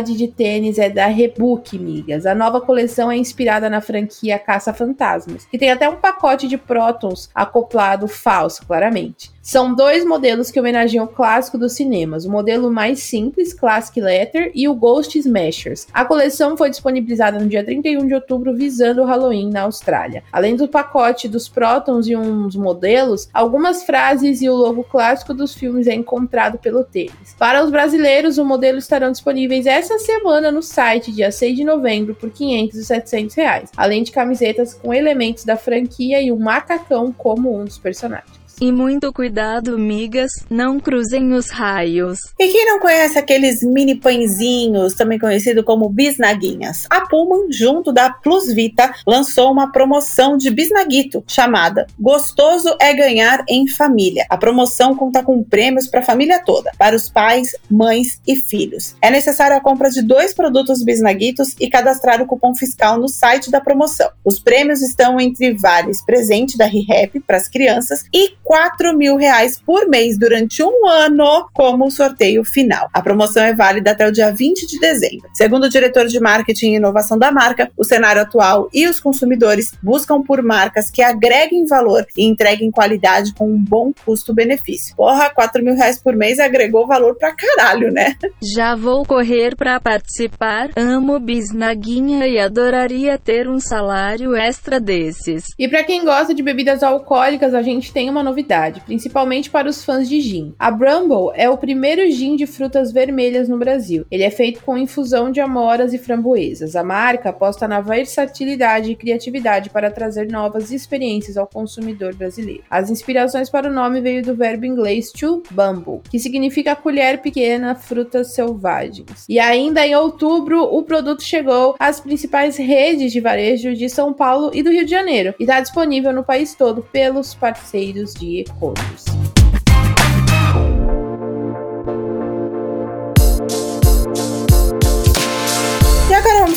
de 0.00 0.28
tênis 0.28 0.78
é 0.78 0.88
da 0.88 1.06
Rebook, 1.06 1.78
migas. 1.78 2.24
A 2.24 2.34
nova 2.34 2.60
coleção 2.60 3.10
é 3.10 3.16
inspirada 3.16 3.68
na 3.68 3.80
franquia 3.80 4.38
Caça 4.38 4.72
Fantasmas, 4.72 5.44
que 5.44 5.58
tem 5.58 5.70
até 5.70 5.88
um 5.88 5.96
pacote 5.96 6.48
de 6.48 6.56
prótons 6.56 7.28
acoplado 7.34 8.08
falso, 8.08 8.66
claramente. 8.66 9.30
São 9.42 9.74
dois 9.74 10.04
modelos 10.04 10.52
que 10.52 10.60
homenageiam 10.60 11.04
o 11.04 11.08
clássico 11.08 11.58
dos 11.58 11.72
cinemas, 11.72 12.24
o 12.24 12.30
modelo 12.30 12.70
mais 12.70 13.00
simples, 13.00 13.52
Classic 13.52 14.00
Letter, 14.00 14.52
e 14.54 14.68
o 14.68 14.74
Ghost 14.74 15.18
Smashers. 15.18 15.88
A 15.92 16.04
coleção 16.04 16.56
foi 16.56 16.70
disponibilizada 16.70 17.40
no 17.40 17.48
dia 17.48 17.64
31 17.64 18.06
de 18.06 18.14
outubro, 18.14 18.54
visando 18.54 19.02
o 19.02 19.04
Halloween 19.04 19.50
na 19.50 19.62
Austrália. 19.62 20.22
Além 20.30 20.54
do 20.54 20.68
pacote 20.68 21.28
dos 21.28 21.48
prótons 21.48 22.06
e 22.06 22.14
uns 22.14 22.54
modelos, 22.54 23.28
algumas 23.34 23.82
frases 23.82 24.40
e 24.42 24.48
o 24.48 24.54
logo 24.54 24.84
clássico 24.84 25.34
dos 25.34 25.52
filmes 25.52 25.88
é 25.88 25.94
encontrado 25.94 26.56
pelo 26.56 26.84
tênis. 26.84 27.34
Para 27.36 27.64
os 27.64 27.70
brasileiros, 27.70 28.38
o 28.38 28.44
modelo 28.44 28.78
estarão 28.78 29.10
disponíveis 29.10 29.66
essa 29.82 29.98
semana 29.98 30.52
no 30.52 30.62
site, 30.62 31.10
dia 31.10 31.32
6 31.32 31.56
de 31.56 31.64
novembro, 31.64 32.14
por 32.14 32.30
500 32.30 32.76
e 32.76 32.84
700 32.84 33.34
reais, 33.34 33.70
além 33.76 34.04
de 34.04 34.12
camisetas 34.12 34.74
com 34.74 34.94
elementos 34.94 35.44
da 35.44 35.56
franquia 35.56 36.22
e 36.22 36.30
um 36.30 36.38
macacão 36.38 37.12
como 37.12 37.58
um 37.58 37.64
dos 37.64 37.78
personagens. 37.78 38.41
E 38.62 38.70
muito 38.70 39.12
cuidado, 39.12 39.76
migas, 39.76 40.34
não 40.48 40.78
cruzem 40.78 41.32
os 41.32 41.50
raios. 41.50 42.20
E 42.38 42.46
quem 42.46 42.64
não 42.64 42.78
conhece 42.78 43.18
aqueles 43.18 43.60
mini 43.60 43.96
pãezinhos, 43.96 44.94
também 44.94 45.18
conhecido 45.18 45.64
como 45.64 45.88
bisnaguinhas? 45.88 46.86
A 46.88 47.00
Pullman, 47.00 47.50
junto 47.50 47.90
da 47.90 48.10
Plus 48.12 48.52
Vita, 48.52 48.94
lançou 49.04 49.50
uma 49.50 49.72
promoção 49.72 50.36
de 50.36 50.48
bisnaguito 50.48 51.24
chamada 51.26 51.88
Gostoso 51.98 52.76
é 52.80 52.94
Ganhar 52.94 53.44
em 53.48 53.66
Família. 53.66 54.24
A 54.30 54.36
promoção 54.36 54.94
conta 54.94 55.24
com 55.24 55.42
prêmios 55.42 55.88
para 55.88 55.98
a 55.98 56.04
família 56.04 56.40
toda, 56.44 56.70
para 56.78 56.94
os 56.94 57.10
pais, 57.10 57.56
mães 57.68 58.20
e 58.24 58.36
filhos. 58.36 58.94
É 59.02 59.10
necessária 59.10 59.56
a 59.56 59.60
compra 59.60 59.90
de 59.90 60.02
dois 60.02 60.32
produtos 60.32 60.84
bisnaguitos 60.84 61.56
e 61.58 61.68
cadastrar 61.68 62.22
o 62.22 62.26
cupom 62.26 62.54
fiscal 62.54 62.96
no 62.96 63.08
site 63.08 63.50
da 63.50 63.60
promoção. 63.60 64.08
Os 64.24 64.38
prêmios 64.38 64.80
estão 64.82 65.18
entre 65.18 65.52
vales 65.52 66.00
presente 66.04 66.56
da 66.56 66.66
ReHap 66.66 67.18
para 67.26 67.38
as 67.38 67.48
crianças 67.48 68.04
e 68.14 68.30
4 68.52 68.94
mil 68.94 69.16
reais 69.16 69.58
por 69.58 69.88
mês 69.88 70.18
durante 70.18 70.62
um 70.62 70.86
ano 70.86 71.48
como 71.54 71.90
sorteio 71.90 72.44
final. 72.44 72.86
A 72.92 73.00
promoção 73.00 73.42
é 73.42 73.54
válida 73.54 73.92
até 73.92 74.06
o 74.06 74.12
dia 74.12 74.30
20 74.30 74.66
de 74.66 74.78
dezembro. 74.78 75.26
Segundo 75.32 75.64
o 75.64 75.70
diretor 75.70 76.06
de 76.06 76.20
marketing 76.20 76.72
e 76.72 76.76
inovação 76.76 77.18
da 77.18 77.32
marca, 77.32 77.72
o 77.78 77.82
cenário 77.82 78.20
atual 78.20 78.68
e 78.70 78.86
os 78.86 79.00
consumidores 79.00 79.72
buscam 79.82 80.20
por 80.20 80.42
marcas 80.42 80.90
que 80.90 81.00
agreguem 81.00 81.64
valor 81.64 82.04
e 82.14 82.26
entreguem 82.26 82.70
qualidade 82.70 83.32
com 83.32 83.48
um 83.48 83.56
bom 83.56 83.90
custo-benefício. 84.04 84.94
Porra, 84.96 85.30
4 85.30 85.64
mil 85.64 85.74
reais 85.74 85.98
por 85.98 86.14
mês 86.14 86.38
agregou 86.38 86.86
valor 86.86 87.16
pra 87.16 87.34
caralho, 87.34 87.90
né? 87.90 88.16
Já 88.42 88.76
vou 88.76 89.02
correr 89.06 89.56
para 89.56 89.80
participar. 89.80 90.68
Amo 90.76 91.18
bisnaguinha 91.18 92.26
e 92.26 92.38
adoraria 92.38 93.16
ter 93.16 93.48
um 93.48 93.58
salário 93.58 94.36
extra 94.36 94.78
desses. 94.78 95.54
E 95.58 95.66
para 95.66 95.84
quem 95.84 96.04
gosta 96.04 96.34
de 96.34 96.42
bebidas 96.42 96.82
alcoólicas, 96.82 97.54
a 97.54 97.62
gente 97.62 97.90
tem 97.90 98.10
uma 98.10 98.22
novidade 98.22 98.31
novidade, 98.32 98.80
principalmente 98.80 99.50
para 99.50 99.68
os 99.68 99.84
fãs 99.84 100.08
de 100.08 100.20
gin. 100.20 100.54
A 100.58 100.70
Bramble 100.70 101.30
é 101.34 101.50
o 101.50 101.58
primeiro 101.58 102.10
gin 102.10 102.34
de 102.34 102.46
frutas 102.46 102.90
vermelhas 102.90 103.46
no 103.46 103.58
Brasil. 103.58 104.06
Ele 104.10 104.22
é 104.22 104.30
feito 104.30 104.62
com 104.64 104.78
infusão 104.78 105.30
de 105.30 105.38
amoras 105.38 105.92
e 105.92 105.98
framboesas. 105.98 106.74
A 106.74 106.82
marca 106.82 107.28
aposta 107.28 107.68
na 107.68 107.82
versatilidade 107.82 108.90
e 108.90 108.96
criatividade 108.96 109.68
para 109.68 109.90
trazer 109.90 110.30
novas 110.30 110.72
experiências 110.72 111.36
ao 111.36 111.46
consumidor 111.46 112.14
brasileiro. 112.14 112.64
As 112.70 112.88
inspirações 112.88 113.50
para 113.50 113.68
o 113.68 113.72
nome 113.72 114.00
veio 114.00 114.22
do 114.22 114.34
verbo 114.34 114.64
inglês 114.64 115.12
to 115.12 115.42
bumble, 115.50 116.00
que 116.10 116.18
significa 116.18 116.74
colher 116.74 117.20
pequena 117.20 117.74
frutas 117.74 118.32
selvagens. 118.32 119.26
E 119.28 119.38
ainda 119.38 119.86
em 119.86 119.94
outubro, 119.94 120.62
o 120.62 120.82
produto 120.82 121.22
chegou 121.22 121.76
às 121.78 122.00
principais 122.00 122.56
redes 122.56 123.12
de 123.12 123.20
varejo 123.20 123.74
de 123.74 123.90
São 123.90 124.14
Paulo 124.14 124.50
e 124.54 124.62
do 124.62 124.70
Rio 124.70 124.86
de 124.86 124.90
Janeiro 124.90 125.34
e 125.38 125.42
está 125.42 125.60
disponível 125.60 126.14
no 126.14 126.24
país 126.24 126.54
todo 126.54 126.82
pelos 126.82 127.34
parceiros 127.34 128.14
de 128.22 128.40
e-commerce. 128.40 129.21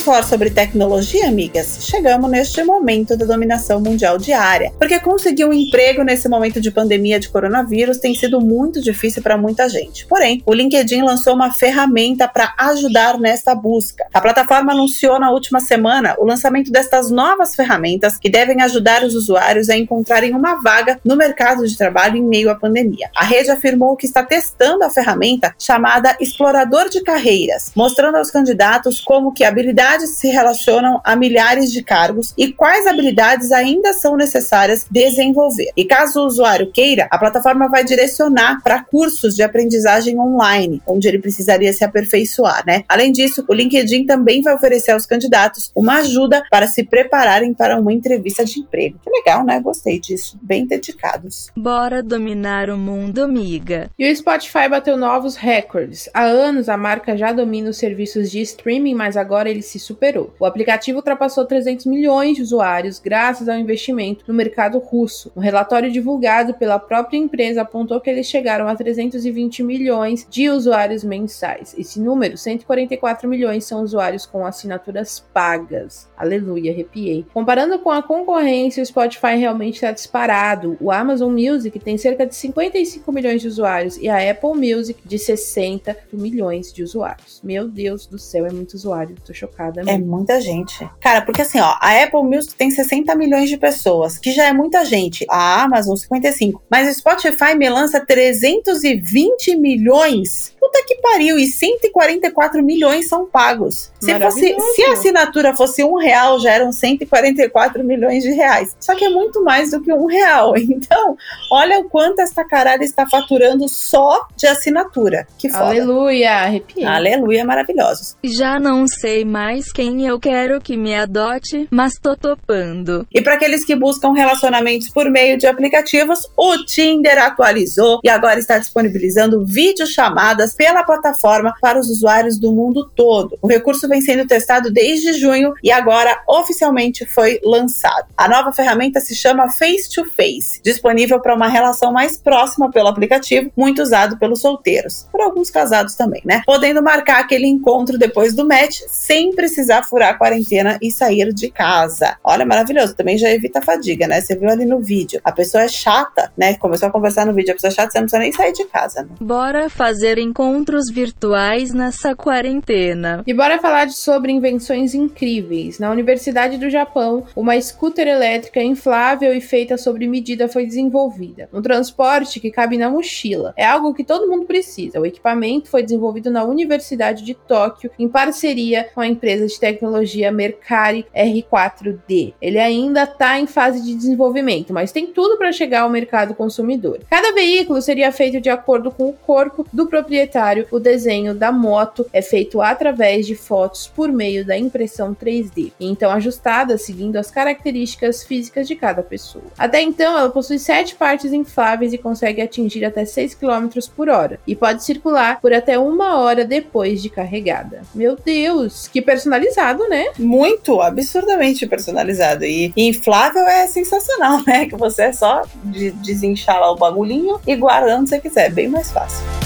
Falar 0.06 0.22
sobre 0.22 0.52
tecnologia, 0.52 1.28
amigas? 1.28 1.80
Chegamos 1.82 2.30
neste 2.30 2.64
momento 2.64 3.18
da 3.18 3.26
dominação 3.26 3.82
mundial 3.82 4.20
diária, 4.20 4.72
porque 4.78 5.00
conseguir 5.00 5.46
um 5.46 5.52
emprego 5.52 6.04
nesse 6.04 6.30
momento 6.30 6.62
de 6.62 6.70
pandemia 6.70 7.20
de 7.20 7.28
coronavírus 7.28 7.98
tem 7.98 8.14
sido 8.14 8.40
muito 8.40 8.80
difícil 8.80 9.24
para 9.24 9.36
muita 9.36 9.68
gente. 9.68 10.06
Porém, 10.06 10.44
o 10.46 10.54
LinkedIn 10.54 11.02
lançou 11.02 11.34
uma 11.34 11.52
ferramenta 11.52 12.28
para 12.28 12.54
ajudar 12.56 13.18
nesta 13.20 13.56
busca. 13.56 14.06
A 14.14 14.22
plataforma 14.22 14.74
anunciou 14.74 15.20
na 15.20 15.32
última 15.32 15.60
semana 15.60 16.16
o 16.20 16.26
lançamento 16.26 16.72
destas 16.72 17.10
novas 17.10 17.56
ferramentas 17.56 18.20
que 18.20 18.30
devem 18.30 18.62
ajudar 18.62 19.04
os 19.04 19.16
usuários 19.16 19.72
a 19.72 19.76
encontrarem 19.76 20.36
uma 20.36 20.62
vaga 20.62 21.00
no 21.04 21.16
mercado 21.16 21.68
de 21.68 21.76
trabalho 21.76 22.18
em 22.18 22.24
meio 22.24 22.52
à 22.52 22.56
pandemia. 22.56 23.10
A 23.16 23.26
rede 23.26 23.50
afirmou 23.50 23.98
que 23.98 24.06
está 24.06 24.22
testando 24.22 24.84
a 24.84 24.90
ferramenta 24.92 25.56
chamada 25.58 26.16
Explorador 26.22 26.90
de 26.92 27.02
Carreiras, 27.02 27.72
mostrando 27.76 28.18
aos 28.18 28.30
candidatos 28.30 29.02
como 29.02 29.34
que 29.34 29.44
habilidades 29.44 29.95
se 30.04 30.28
relacionam 30.28 31.00
a 31.04 31.16
milhares 31.16 31.72
de 31.72 31.82
cargos 31.84 32.34
e 32.38 32.52
quais 32.52 32.86
habilidades 32.86 33.52
ainda 33.52 33.94
são 33.94 34.18
necessárias 34.18 34.86
desenvolver. 34.90 35.72
E 35.76 35.86
caso 35.86 36.22
o 36.22 36.26
usuário 36.26 36.72
queira, 36.72 37.08
a 37.12 37.18
plataforma 37.18 37.70
vai 37.70 37.84
direcionar 37.84 38.62
para 38.64 38.84
cursos 38.84 39.36
de 39.36 39.44
aprendizagem 39.44 40.20
online, 40.20 40.82
onde 40.86 41.08
ele 41.08 41.20
precisaria 41.20 41.72
se 41.72 41.84
aperfeiçoar, 41.84 42.64
né? 42.66 42.84
Além 42.90 43.12
disso, 43.12 43.46
o 43.48 43.54
LinkedIn 43.54 44.06
também 44.06 44.42
vai 44.42 44.54
oferecer 44.56 44.92
aos 44.92 45.06
candidatos 45.06 45.72
uma 45.76 46.00
ajuda 46.00 46.44
para 46.50 46.68
se 46.68 46.84
prepararem 46.84 47.54
para 47.54 47.80
uma 47.80 47.94
entrevista 47.94 48.44
de 48.44 48.60
emprego. 48.60 49.00
Que 49.04 49.10
legal, 49.10 49.46
né? 49.46 49.60
Gostei 49.60 50.00
disso. 50.00 50.38
Bem 50.42 50.66
dedicados. 50.66 51.52
Bora 51.56 52.04
dominar 52.04 52.70
o 52.70 52.78
mundo, 52.78 53.24
amiga. 53.24 53.90
E 53.98 54.12
o 54.12 54.16
Spotify 54.16 54.68
bateu 54.70 54.98
novos 54.98 55.36
recordes. 55.36 56.10
Há 56.14 56.24
anos 56.24 56.68
a 56.68 56.78
marca 56.78 57.16
já 57.16 57.32
domina 57.32 57.70
os 57.70 57.78
serviços 57.78 58.32
de 58.32 58.42
streaming, 58.42 58.96
mas 58.96 59.16
agora 59.16 59.46
agora 59.46 59.50
ele 59.50 59.62
se 59.62 59.80
superou. 59.86 60.34
O 60.40 60.46
aplicativo 60.46 60.98
ultrapassou 60.98 61.46
300 61.46 61.86
milhões 61.86 62.38
de 62.38 62.42
usuários 62.42 63.00
graças 63.00 63.48
ao 63.48 63.58
investimento 63.58 64.26
no 64.28 64.34
mercado 64.34 64.80
russo. 64.80 65.32
Um 65.36 65.40
relatório 65.40 65.92
divulgado 65.92 66.54
pela 66.54 66.80
própria 66.80 67.18
empresa 67.18 67.62
apontou 67.62 68.00
que 68.02 68.10
eles 68.10 68.28
chegaram 68.28 68.68
a 68.68 68.76
320 68.76 69.64
milhões 69.64 70.26
de 70.30 70.50
usuários 70.50 71.04
mensais. 71.04 71.76
Esse 71.78 72.00
número, 72.00 72.38
144 72.38 73.28
milhões, 73.28 73.66
são 73.66 73.84
usuários 73.84 74.26
com 74.26 74.46
assinaturas 74.46 75.20
pagas. 75.34 76.08
Aleluia, 76.18 76.72
arrepiei. 76.72 77.26
Comparando 77.34 77.80
com 77.80 77.92
a 77.92 78.02
concorrência, 78.02 78.82
o 78.82 78.86
Spotify 78.86 79.36
realmente 79.38 79.76
está 79.76 79.92
disparado. 79.92 80.78
O 80.80 80.92
Amazon 80.92 81.32
Music 81.32 81.78
tem 81.80 81.98
cerca 81.98 82.26
de 82.26 82.36
55 82.36 83.12
milhões 83.12 83.42
de 83.42 83.48
usuários 83.48 83.98
e 83.98 84.10
a 84.10 84.32
Apple 84.32 84.56
Music 84.56 85.00
de 85.06 85.18
60 85.18 85.96
milhões 86.14 86.74
de 86.74 86.84
usuários. 86.84 87.42
Meu 87.44 87.68
Deus 87.68 88.06
do 88.06 88.18
céu, 88.18 88.46
é 88.46 88.52
muito 88.52 88.74
usuário. 88.74 89.16
Tô 89.26 89.34
chocada. 89.76 89.92
É 89.92 89.98
muita 89.98 90.40
gente. 90.40 90.90
Cara, 91.02 91.22
porque 91.22 91.42
assim, 91.42 91.60
ó, 91.60 91.76
a 91.80 92.04
Apple 92.04 92.24
Music 92.24 92.56
tem 92.56 92.72
60 92.72 93.14
milhões 93.16 93.50
de 93.50 93.58
pessoas, 93.58 94.18
que 94.18 94.32
já 94.32 94.46
é 94.46 94.54
muita 94.54 94.86
gente. 94.86 95.26
A 95.30 95.64
Amazon, 95.64 95.96
55. 95.96 96.62
Mas 96.70 96.90
o 96.90 97.00
Spotify 97.00 97.56
me 97.58 97.70
lança 97.70 98.06
320 98.06 99.56
milhões 99.58 100.56
puta 100.66 100.84
que 100.88 100.96
pariu, 100.96 101.38
e 101.38 101.46
144 101.46 102.64
milhões 102.64 103.08
são 103.08 103.26
pagos. 103.26 103.92
Se, 104.00 104.20
fosse, 104.20 104.56
se 104.76 104.84
a 104.84 104.94
assinatura 104.94 105.56
fosse 105.56 105.84
um 105.84 105.96
real, 105.96 106.40
já 106.40 106.52
eram 106.52 106.72
144 106.72 107.84
milhões 107.84 108.24
de 108.24 108.32
reais. 108.32 108.76
Só 108.80 108.96
que 108.96 109.06
é 109.06 109.10
muito 109.10 109.44
mais 109.44 109.72
do 109.72 109.82
que 109.82 109.94
um 109.94 110.06
real. 110.06 110.54
Então, 110.76 111.16
olha 111.52 111.80
o 111.80 111.86
quanto 111.86 112.20
esta 112.20 112.44
caralho 112.44 112.84
está 112.84 113.08
faturando 113.08 113.68
só 113.70 114.28
de 114.36 114.46
assinatura. 114.46 115.26
Que 115.38 115.48
foda. 115.48 115.66
Aleluia, 115.66 116.32
arrepiei. 116.32 116.86
Aleluia, 116.86 117.46
maravilhosos. 117.46 118.18
Já 118.24 118.60
não 118.60 118.88
sei 118.88 119.24
mais 119.24 119.65
quem 119.72 120.06
eu 120.06 120.20
quero 120.20 120.62
que 120.62 120.78
me 120.78 120.96
adote, 120.96 121.68
mas 121.72 122.00
tô 122.00 122.16
topando. 122.16 123.08
E 123.14 123.22
para 123.22 123.36
aqueles 123.36 123.66
que 123.66 123.76
buscam 123.76 124.14
relacionamentos 124.14 124.90
por 124.90 125.10
meio 125.10 125.38
de 125.38 125.48
aplicativos, 125.48 126.20
o 126.38 126.58
Tinder 126.66 127.18
atualizou 127.24 128.00
e 128.04 128.10
agora 128.10 128.40
está 128.40 128.58
disponibilizando 128.58 129.46
videochamadas 129.46 130.54
pela 130.54 130.84
plataforma 130.84 131.54
para 131.62 131.80
os 131.80 131.90
usuários 131.90 132.38
do 132.38 132.54
mundo 132.54 132.90
todo. 132.96 133.38
O 133.42 133.48
recurso 133.48 133.88
vem 133.88 134.02
sendo 134.02 134.28
testado 134.28 134.72
desde 134.72 135.14
junho 135.14 135.54
e 135.64 135.72
agora 135.72 136.22
oficialmente 136.28 137.06
foi 137.06 137.40
lançado. 137.44 138.08
A 138.18 138.28
nova 138.28 138.52
ferramenta 138.52 139.00
se 139.00 139.16
chama 139.16 139.50
Face 139.50 139.90
to 139.90 140.06
Face, 140.06 140.62
disponível 140.64 141.20
para 141.20 141.36
uma 141.36 141.48
relação 141.48 141.92
mais 141.92 142.18
próxima 142.18 142.72
pelo 142.72 142.88
aplicativo, 142.88 143.52
muito 143.56 143.82
usado 143.82 144.18
pelos 144.18 144.42
solteiros, 144.42 145.08
por 145.12 145.22
alguns 145.22 145.50
casados 145.50 145.96
também, 145.96 146.22
né? 146.26 146.42
Podendo 146.46 146.82
marcar 146.82 147.20
aquele 147.20 147.48
encontro 147.48 147.98
depois 147.98 148.34
do 148.34 148.48
match 148.48 148.82
sem 148.88 149.34
precisar 149.56 149.84
furar 149.84 150.10
a 150.10 150.14
quarentena 150.14 150.78
e 150.82 150.92
sair 150.92 151.34
de 151.34 151.50
casa. 151.50 152.18
Olha, 152.22 152.46
maravilhoso. 152.46 152.94
Também 152.94 153.18
já 153.18 153.30
evita 153.30 153.60
a 153.60 153.62
fadiga, 153.62 154.06
né? 154.06 154.20
Você 154.20 154.36
viu 154.36 154.50
ali 154.50 154.66
no 154.66 154.82
vídeo. 154.82 155.22
A 155.24 155.32
pessoa 155.32 155.64
é 155.64 155.68
chata, 155.70 156.32
né? 156.38 156.56
Começou 156.56 156.90
a 156.90 156.92
conversar 156.92 157.26
no 157.26 157.34
vídeo. 157.34 157.52
A 157.52 157.54
pessoa 157.54 157.72
é 157.72 157.74
chata, 157.74 157.92
você 157.92 158.00
não 158.00 158.06
precisa 158.06 158.20
nem 158.20 158.32
sair 158.34 158.52
de 158.52 158.66
casa, 158.66 159.04
né? 159.04 159.10
Bora 159.22 159.70
fazer 159.70 160.18
encontros 160.18 160.92
virtuais 160.92 161.74
nessa 161.74 162.14
quarentena. 162.14 163.24
E 163.26 163.34
bora 163.34 163.58
falar 163.60 163.90
sobre 163.92 164.34
invenções 164.34 164.94
incríveis. 164.94 165.80
Na 165.80 165.90
Universidade 165.90 166.58
do 166.58 166.70
Japão, 166.70 167.26
uma 167.34 167.60
scooter 167.60 168.08
elétrica 168.08 168.62
inflável 168.62 169.34
e 169.34 169.40
feita 169.40 169.78
sobre 169.78 170.06
medida 170.06 170.50
foi 170.50 170.66
desenvolvida. 170.66 171.48
Um 171.54 171.62
transporte 171.62 172.42
que 172.42 172.52
cabe 172.52 172.78
na 172.78 172.90
mochila. 172.90 173.54
É 173.56 173.66
algo 173.66 173.94
que 173.94 174.04
todo 174.04 174.30
mundo 174.30 174.46
precisa. 174.46 175.00
O 175.00 175.06
equipamento 175.06 175.70
foi 175.70 175.82
desenvolvido 175.82 176.30
na 176.30 176.44
Universidade 176.44 177.24
de 177.24 177.34
Tóquio 177.34 177.90
em 177.98 178.10
parceria 178.10 178.90
com 178.94 179.00
a 179.00 179.08
empresa 179.08 179.35
de 179.40 179.60
tecnologia 179.60 180.32
Mercari 180.32 181.06
R4D. 181.16 182.34
Ele 182.42 182.60
ainda 182.60 183.04
está 183.04 183.40
em 183.40 183.48
fase 183.48 183.82
de 183.82 183.96
desenvolvimento, 183.96 184.74
mas 184.74 184.92
tem 184.92 185.08
tudo 185.08 185.38
para 185.38 185.52
chegar 185.52 185.82
ao 185.82 185.90
mercado 185.90 186.34
consumidor. 186.34 187.00
Cada 187.10 187.34
veículo 187.34 187.82
seria 187.82 188.12
feito 188.12 188.40
de 188.40 188.50
acordo 188.50 188.92
com 188.92 189.10
o 189.10 189.14
corpo 189.14 189.66
do 189.72 189.88
proprietário. 189.88 190.68
O 190.72 190.80
desenho 190.80 191.34
da 191.34 191.52
moto 191.52 192.06
é 192.14 192.22
feito 192.22 192.62
através 192.62 193.26
de 193.26 193.36
fotos 193.36 193.88
por 193.88 194.12
meio 194.12 194.46
da 194.46 194.58
impressão 194.58 195.16
3D, 195.16 195.72
então 195.80 196.12
ajustada 196.12 196.78
seguindo 196.78 197.18
as 197.18 197.32
características 197.32 198.24
físicas 198.24 198.68
de 198.68 198.76
cada 198.76 199.02
pessoa. 199.02 199.46
Até 199.58 199.82
então, 199.82 200.18
ela 200.18 200.30
possui 200.30 200.60
sete 200.60 200.96
partes 200.96 201.34
infláveis 201.34 201.94
e 201.94 201.98
consegue 201.98 202.42
atingir 202.42 202.86
até 202.86 203.06
6 203.06 203.36
km 203.36 203.68
por 203.96 204.10
hora 204.10 204.40
e 204.46 204.56
pode 204.56 204.84
circular 204.84 205.40
por 205.40 205.54
até 205.54 205.78
uma 205.78 206.18
hora 206.20 206.46
depois 206.46 207.02
de 207.02 207.10
carregada. 207.10 207.82
Meu 207.94 208.16
Deus, 208.16 208.88
que 208.88 209.02
personalizado, 209.26 209.90
né? 209.90 210.06
Muito, 210.20 210.80
absurdamente 210.80 211.66
personalizado. 211.68 212.46
E 212.46 212.72
inflável 212.78 213.44
é 213.44 213.68
sensacional, 213.68 214.42
né? 214.46 214.68
Que 214.68 214.76
você 214.76 215.04
é 215.04 215.14
só 215.14 215.44
de 215.64 215.92
desinchar 215.92 216.60
lá 216.60 216.72
o 216.72 216.76
bagulhinho 216.76 217.40
e 217.46 217.56
guarda 217.56 217.98
onde 217.98 218.10
você 218.10 218.20
quiser, 218.20 218.52
bem 218.52 218.68
mais 218.68 218.92
fácil. 218.92 219.45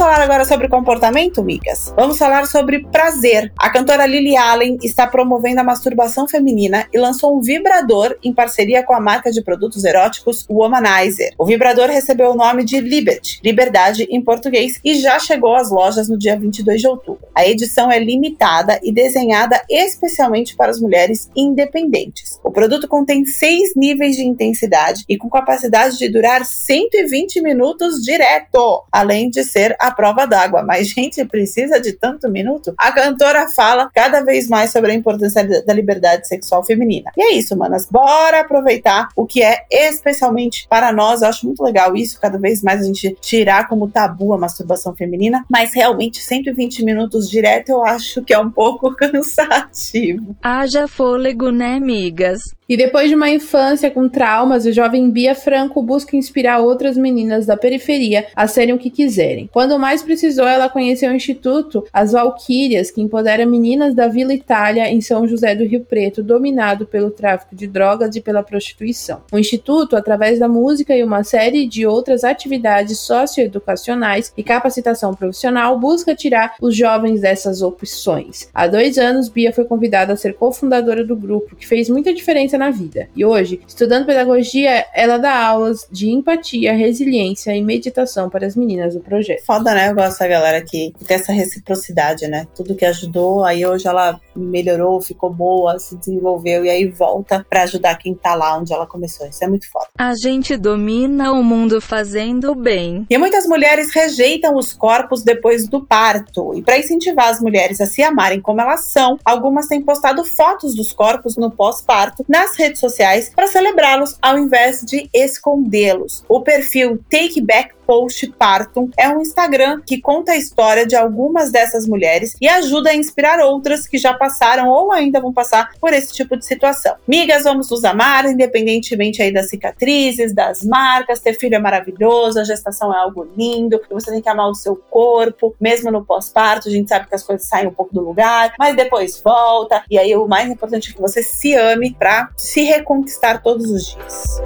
Falar 0.00 0.22
agora 0.22 0.46
sobre 0.46 0.66
comportamento, 0.66 1.44
migas? 1.44 1.92
Vamos 1.94 2.16
falar 2.16 2.46
sobre 2.46 2.86
prazer. 2.86 3.52
A 3.58 3.68
cantora 3.68 4.06
Lily 4.06 4.34
Allen 4.34 4.78
está 4.82 5.06
promovendo 5.06 5.60
a 5.60 5.64
masturbação 5.64 6.26
feminina 6.26 6.88
e 6.90 6.98
lançou 6.98 7.36
um 7.36 7.42
vibrador 7.42 8.16
em 8.24 8.32
parceria 8.32 8.82
com 8.82 8.94
a 8.94 9.00
marca 9.00 9.30
de 9.30 9.42
produtos 9.42 9.84
eróticos 9.84 10.46
Womanizer. 10.48 11.34
O 11.36 11.44
vibrador 11.44 11.90
recebeu 11.90 12.30
o 12.30 12.34
nome 12.34 12.64
de 12.64 12.80
Liberty, 12.80 13.40
liberdade 13.44 14.04
em 14.04 14.22
português, 14.22 14.80
e 14.82 14.94
já 14.94 15.18
chegou 15.18 15.54
às 15.54 15.70
lojas 15.70 16.08
no 16.08 16.16
dia 16.16 16.34
22 16.34 16.80
de 16.80 16.88
outubro. 16.88 17.28
A 17.34 17.46
edição 17.46 17.92
é 17.92 17.98
limitada 17.98 18.80
e 18.82 18.90
desenhada 18.90 19.62
especialmente 19.68 20.56
para 20.56 20.70
as 20.70 20.80
mulheres 20.80 21.28
independentes. 21.36 22.40
O 22.42 22.50
produto 22.50 22.88
contém 22.88 23.26
seis 23.26 23.74
níveis 23.76 24.16
de 24.16 24.22
intensidade 24.22 25.04
e 25.06 25.18
com 25.18 25.28
capacidade 25.28 25.98
de 25.98 26.08
durar 26.08 26.46
120 26.46 27.42
minutos 27.42 28.02
direto, 28.02 28.82
além 28.90 29.28
de 29.28 29.44
ser 29.44 29.76
a 29.78 29.89
prova 29.90 30.26
d'água. 30.26 30.62
Mas, 30.62 30.88
gente, 30.88 31.24
precisa 31.24 31.80
de 31.80 31.92
tanto 31.92 32.28
minuto? 32.28 32.74
A 32.78 32.92
cantora 32.92 33.48
fala 33.48 33.90
cada 33.94 34.22
vez 34.22 34.48
mais 34.48 34.70
sobre 34.70 34.92
a 34.92 34.94
importância 34.94 35.46
da 35.64 35.72
liberdade 35.72 36.26
sexual 36.26 36.64
feminina. 36.64 37.10
E 37.16 37.22
é 37.22 37.34
isso, 37.34 37.56
manas. 37.56 37.86
Bora 37.90 38.40
aproveitar 38.40 39.08
o 39.16 39.26
que 39.26 39.42
é 39.42 39.64
especialmente 39.70 40.66
para 40.68 40.92
nós. 40.92 41.22
Eu 41.22 41.28
acho 41.28 41.46
muito 41.46 41.62
legal 41.62 41.96
isso, 41.96 42.20
cada 42.20 42.38
vez 42.38 42.62
mais 42.62 42.80
a 42.80 42.84
gente 42.84 43.16
tirar 43.20 43.68
como 43.68 43.88
tabu 43.88 44.32
a 44.32 44.38
masturbação 44.38 44.94
feminina. 44.94 45.44
Mas 45.50 45.74
realmente, 45.74 46.20
120 46.20 46.84
minutos 46.84 47.28
direto 47.28 47.70
eu 47.70 47.84
acho 47.84 48.22
que 48.22 48.32
é 48.32 48.38
um 48.38 48.50
pouco 48.50 48.94
cansativo. 48.96 50.36
Haja 50.42 50.86
fôlego, 50.86 51.50
né, 51.50 51.74
amigas? 51.74 52.54
E 52.70 52.76
depois 52.76 53.08
de 53.08 53.16
uma 53.16 53.28
infância 53.28 53.90
com 53.90 54.08
traumas, 54.08 54.64
o 54.64 54.70
jovem 54.70 55.10
Bia 55.10 55.34
Franco 55.34 55.82
busca 55.82 56.16
inspirar 56.16 56.60
outras 56.60 56.96
meninas 56.96 57.44
da 57.44 57.56
periferia 57.56 58.28
a 58.36 58.46
serem 58.46 58.72
o 58.72 58.78
que 58.78 58.90
quiserem. 58.90 59.50
Quando 59.52 59.76
mais 59.76 60.04
precisou, 60.04 60.46
ela 60.46 60.68
conheceu 60.68 61.10
o 61.10 61.14
Instituto 61.14 61.84
As 61.92 62.12
Valquírias, 62.12 62.92
que 62.92 63.00
empodera 63.00 63.44
meninas 63.44 63.92
da 63.92 64.06
Vila 64.06 64.32
Itália, 64.32 64.88
em 64.88 65.00
São 65.00 65.26
José 65.26 65.52
do 65.56 65.64
Rio 65.64 65.80
Preto, 65.80 66.22
dominado 66.22 66.86
pelo 66.86 67.10
tráfico 67.10 67.56
de 67.56 67.66
drogas 67.66 68.14
e 68.14 68.20
pela 68.20 68.40
prostituição. 68.40 69.22
O 69.32 69.38
Instituto, 69.40 69.96
através 69.96 70.38
da 70.38 70.46
música 70.46 70.96
e 70.96 71.02
uma 71.02 71.24
série 71.24 71.66
de 71.66 71.84
outras 71.84 72.22
atividades 72.22 73.00
socioeducacionais 73.00 74.32
e 74.36 74.44
capacitação 74.44 75.12
profissional, 75.12 75.76
busca 75.76 76.14
tirar 76.14 76.54
os 76.60 76.76
jovens 76.76 77.22
dessas 77.22 77.62
opções. 77.62 78.48
Há 78.54 78.68
dois 78.68 78.96
anos, 78.96 79.28
Bia 79.28 79.52
foi 79.52 79.64
convidada 79.64 80.12
a 80.12 80.16
ser 80.16 80.34
cofundadora 80.34 81.02
do 81.02 81.16
grupo, 81.16 81.56
que 81.56 81.66
fez 81.66 81.90
muita 81.90 82.14
diferença 82.14 82.59
na 82.60 82.70
vida. 82.70 83.08
E 83.16 83.24
hoje, 83.24 83.60
estudando 83.66 84.04
pedagogia, 84.04 84.84
ela 84.94 85.16
dá 85.16 85.46
aulas 85.46 85.88
de 85.90 86.10
empatia, 86.10 86.74
resiliência 86.74 87.56
e 87.56 87.62
meditação 87.62 88.28
para 88.28 88.46
as 88.46 88.54
meninas 88.54 88.94
do 88.94 89.00
projeto. 89.00 89.44
Foda, 89.46 89.74
né? 89.74 89.90
Eu 89.90 89.94
gosto 89.94 90.18
da 90.18 90.28
galera 90.28 90.60
que, 90.60 90.92
que 90.92 91.04
tem 91.04 91.16
essa 91.16 91.32
reciprocidade, 91.32 92.28
né? 92.28 92.46
Tudo 92.54 92.74
que 92.74 92.84
ajudou, 92.84 93.44
aí 93.44 93.64
hoje 93.64 93.88
ela 93.88 94.20
melhorou, 94.36 95.00
ficou 95.00 95.30
boa, 95.30 95.78
se 95.78 95.96
desenvolveu 95.96 96.64
e 96.64 96.70
aí 96.70 96.86
volta 96.86 97.44
para 97.48 97.62
ajudar 97.62 97.96
quem 97.96 98.14
tá 98.14 98.34
lá 98.34 98.58
onde 98.58 98.72
ela 98.72 98.86
começou. 98.86 99.26
Isso 99.26 99.42
é 99.42 99.48
muito 99.48 99.68
foda. 99.70 99.88
A 99.98 100.14
gente 100.14 100.56
domina 100.56 101.32
o 101.32 101.42
mundo 101.42 101.80
fazendo 101.80 102.54
bem. 102.54 103.06
E 103.08 103.16
muitas 103.16 103.46
mulheres 103.46 103.94
rejeitam 103.94 104.54
os 104.54 104.72
corpos 104.72 105.22
depois 105.22 105.66
do 105.66 105.80
parto. 105.80 106.54
E 106.54 106.62
para 106.62 106.78
incentivar 106.78 107.28
as 107.28 107.40
mulheres 107.40 107.80
a 107.80 107.86
se 107.86 108.02
amarem 108.02 108.40
como 108.40 108.60
elas 108.60 108.84
são, 108.84 109.18
algumas 109.24 109.66
têm 109.66 109.80
postado 109.80 110.24
fotos 110.24 110.74
dos 110.74 110.92
corpos 110.92 111.36
no 111.36 111.50
pós-parto 111.50 112.24
nas 112.28 112.49
redes 112.56 112.80
sociais 112.80 113.30
para 113.34 113.46
celebrá-los 113.46 114.16
ao 114.20 114.38
invés 114.38 114.84
de 114.84 115.08
escondê-los. 115.12 116.24
O 116.28 116.40
perfil 116.40 116.98
Take 117.10 117.40
Back 117.40 117.74
Postpartum 117.90 118.88
é 118.96 119.08
um 119.08 119.20
Instagram 119.20 119.82
que 119.84 120.00
conta 120.00 120.30
a 120.30 120.36
história 120.36 120.86
de 120.86 120.94
algumas 120.94 121.50
dessas 121.50 121.88
mulheres 121.88 122.36
e 122.40 122.48
ajuda 122.48 122.90
a 122.90 122.94
inspirar 122.94 123.40
outras 123.40 123.88
que 123.88 123.98
já 123.98 124.14
passaram 124.14 124.68
ou 124.68 124.92
ainda 124.92 125.20
vão 125.20 125.32
passar 125.32 125.72
por 125.80 125.92
esse 125.92 126.12
tipo 126.12 126.36
de 126.36 126.46
situação. 126.46 126.94
Migas, 127.04 127.42
vamos 127.42 127.68
nos 127.68 127.82
amar, 127.84 128.26
independentemente 128.26 129.20
aí 129.20 129.32
das 129.32 129.48
cicatrizes, 129.48 130.32
das 130.32 130.62
marcas, 130.62 131.18
ter 131.18 131.34
filho 131.34 131.56
é 131.56 131.58
maravilhoso, 131.58 132.38
a 132.38 132.44
gestação 132.44 132.94
é 132.94 132.96
algo 132.96 133.28
lindo, 133.36 133.80
você 133.90 134.12
tem 134.12 134.22
que 134.22 134.28
amar 134.28 134.48
o 134.48 134.54
seu 134.54 134.76
corpo, 134.76 135.56
mesmo 135.60 135.90
no 135.90 136.04
pós-parto, 136.04 136.68
a 136.68 136.70
gente 136.70 136.88
sabe 136.88 137.08
que 137.08 137.14
as 137.16 137.24
coisas 137.24 137.44
saem 137.48 137.66
um 137.66 137.74
pouco 137.74 137.92
do 137.92 138.02
lugar, 138.02 138.54
mas 138.56 138.76
depois 138.76 139.20
volta, 139.20 139.82
e 139.90 139.98
aí 139.98 140.14
o 140.14 140.28
mais 140.28 140.48
importante 140.48 140.92
é 140.92 140.94
que 140.94 141.00
você 141.00 141.24
se 141.24 141.56
ame 141.56 141.92
para 141.92 142.30
se 142.36 142.62
reconquistar 142.62 143.42
todos 143.42 143.68
os 143.68 143.86
dias. 143.86 144.40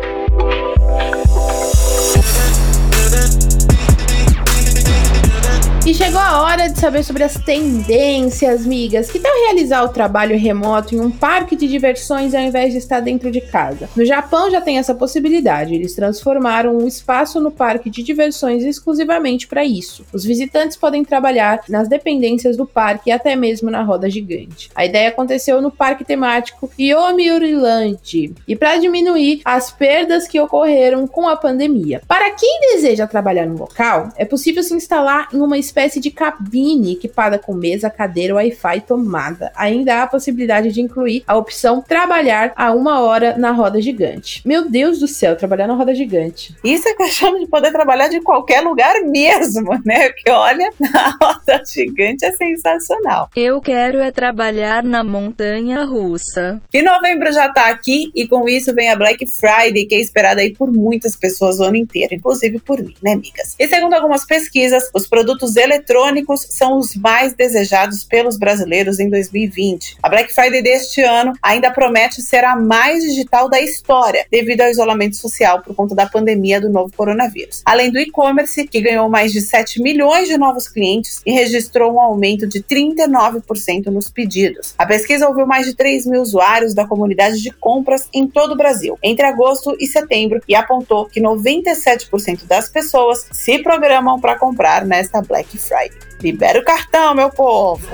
E 5.86 5.92
chegou 5.92 6.18
a 6.18 6.40
hora 6.40 6.70
de 6.70 6.80
saber 6.80 7.04
sobre 7.04 7.24
as 7.24 7.34
tendências, 7.34 8.64
migas. 8.64 9.10
Que 9.10 9.18
tal 9.18 9.30
realizar 9.44 9.84
o 9.84 9.90
trabalho 9.90 10.34
remoto 10.34 10.94
em 10.94 10.98
um 10.98 11.10
parque 11.10 11.54
de 11.54 11.68
diversões 11.68 12.34
ao 12.34 12.40
invés 12.40 12.72
de 12.72 12.78
estar 12.78 13.00
dentro 13.00 13.30
de 13.30 13.42
casa? 13.42 13.86
No 13.94 14.02
Japão 14.02 14.50
já 14.50 14.62
tem 14.62 14.78
essa 14.78 14.94
possibilidade. 14.94 15.74
Eles 15.74 15.94
transformaram 15.94 16.74
um 16.74 16.88
espaço 16.88 17.38
no 17.38 17.50
parque 17.50 17.90
de 17.90 18.02
diversões 18.02 18.64
exclusivamente 18.64 19.46
para 19.46 19.62
isso. 19.62 20.06
Os 20.10 20.24
visitantes 20.24 20.74
podem 20.74 21.04
trabalhar 21.04 21.60
nas 21.68 21.86
dependências 21.86 22.56
do 22.56 22.64
parque 22.64 23.10
e 23.10 23.12
até 23.12 23.36
mesmo 23.36 23.70
na 23.70 23.82
roda 23.82 24.08
gigante. 24.08 24.70
A 24.74 24.86
ideia 24.86 25.10
aconteceu 25.10 25.60
no 25.60 25.70
parque 25.70 26.02
temático 26.02 26.70
Yomiuriland 26.80 28.32
e 28.48 28.56
para 28.56 28.78
diminuir 28.78 29.42
as 29.44 29.70
perdas 29.70 30.26
que 30.26 30.40
ocorreram 30.40 31.06
com 31.06 31.28
a 31.28 31.36
pandemia. 31.36 32.00
Para 32.08 32.30
quem 32.30 32.72
deseja 32.72 33.06
trabalhar 33.06 33.44
no 33.44 33.58
local, 33.58 34.08
é 34.16 34.24
possível 34.24 34.62
se 34.62 34.72
instalar 34.72 35.28
em 35.30 35.42
uma 35.42 35.58
espécie 35.74 35.98
de 35.98 36.12
cabine 36.12 36.92
equipada 36.92 37.36
com 37.36 37.52
mesa, 37.52 37.90
cadeira, 37.90 38.36
Wi-Fi 38.36 38.76
e 38.76 38.80
tomada. 38.80 39.50
Ainda 39.56 39.96
há 39.96 40.02
a 40.04 40.06
possibilidade 40.06 40.70
de 40.70 40.80
incluir 40.80 41.24
a 41.26 41.36
opção 41.36 41.82
trabalhar 41.82 42.52
a 42.54 42.72
uma 42.72 43.00
hora 43.00 43.36
na 43.36 43.50
roda 43.50 43.82
gigante. 43.82 44.40
Meu 44.46 44.70
Deus 44.70 45.00
do 45.00 45.08
céu, 45.08 45.34
trabalhar 45.34 45.66
na 45.66 45.74
roda 45.74 45.92
gigante. 45.92 46.54
Isso 46.62 46.88
é 46.88 46.94
questão 46.94 47.40
de 47.40 47.48
poder 47.48 47.72
trabalhar 47.72 48.06
de 48.06 48.20
qualquer 48.20 48.60
lugar 48.60 48.94
mesmo, 49.02 49.76
né? 49.84 50.10
Porque 50.10 50.30
olha, 50.30 50.70
na 50.78 51.18
roda 51.20 51.60
gigante 51.66 52.24
é 52.24 52.30
sensacional. 52.30 53.28
Eu 53.34 53.60
quero 53.60 53.98
é 53.98 54.12
trabalhar 54.12 54.84
na 54.84 55.02
montanha 55.02 55.84
russa. 55.84 56.62
E 56.72 56.82
novembro 56.82 57.32
já 57.32 57.48
tá 57.48 57.68
aqui 57.68 58.12
e 58.14 58.28
com 58.28 58.48
isso 58.48 58.72
vem 58.72 58.90
a 58.90 58.96
Black 58.96 59.26
Friday, 59.26 59.86
que 59.86 59.96
é 59.96 60.00
esperada 60.00 60.40
aí 60.40 60.54
por 60.54 60.70
muitas 60.70 61.16
pessoas 61.16 61.58
o 61.58 61.64
ano 61.64 61.76
inteiro, 61.76 62.14
inclusive 62.14 62.60
por 62.60 62.80
mim, 62.80 62.94
né, 63.02 63.14
amigas? 63.14 63.56
E 63.58 63.66
segundo 63.66 63.94
algumas 63.94 64.24
pesquisas, 64.24 64.88
os 64.94 65.08
produtos 65.08 65.56
eletrônicos 65.64 66.46
são 66.50 66.78
os 66.78 66.94
mais 66.94 67.32
desejados 67.32 68.04
pelos 68.04 68.38
brasileiros 68.38 69.00
em 69.00 69.08
2020. 69.08 69.96
A 70.02 70.08
Black 70.08 70.32
Friday 70.32 70.62
deste 70.62 71.00
ano 71.00 71.32
ainda 71.42 71.70
promete 71.70 72.22
ser 72.22 72.44
a 72.44 72.54
mais 72.54 73.02
digital 73.02 73.48
da 73.48 73.60
história, 73.60 74.26
devido 74.30 74.60
ao 74.60 74.70
isolamento 74.70 75.16
social 75.16 75.62
por 75.62 75.74
conta 75.74 75.94
da 75.94 76.06
pandemia 76.06 76.60
do 76.60 76.70
novo 76.70 76.92
coronavírus. 76.96 77.62
Além 77.64 77.90
do 77.90 77.98
e-commerce, 77.98 78.66
que 78.68 78.80
ganhou 78.80 79.08
mais 79.08 79.32
de 79.32 79.40
7 79.40 79.82
milhões 79.82 80.28
de 80.28 80.36
novos 80.36 80.68
clientes 80.68 81.20
e 81.24 81.32
registrou 81.32 81.94
um 81.94 82.00
aumento 82.00 82.46
de 82.46 82.62
39% 82.62 83.86
nos 83.86 84.08
pedidos. 84.08 84.74
A 84.76 84.86
pesquisa 84.86 85.26
ouviu 85.26 85.46
mais 85.46 85.66
de 85.66 85.74
3 85.74 86.06
mil 86.06 86.20
usuários 86.20 86.74
da 86.74 86.86
comunidade 86.86 87.40
de 87.40 87.50
compras 87.50 88.08
em 88.12 88.26
todo 88.26 88.52
o 88.52 88.56
Brasil, 88.56 88.98
entre 89.02 89.24
agosto 89.24 89.76
e 89.80 89.86
setembro, 89.86 90.40
e 90.46 90.54
apontou 90.54 91.06
que 91.06 91.20
97% 91.20 92.46
das 92.46 92.68
pessoas 92.68 93.26
se 93.32 93.58
programam 93.60 94.20
para 94.20 94.38
comprar 94.38 94.84
nesta 94.84 95.22
Black 95.22 95.53
Friday. 95.58 95.98
Libera 96.20 96.60
o 96.60 96.64
cartão, 96.64 97.14
meu 97.14 97.30
povo! 97.30 97.86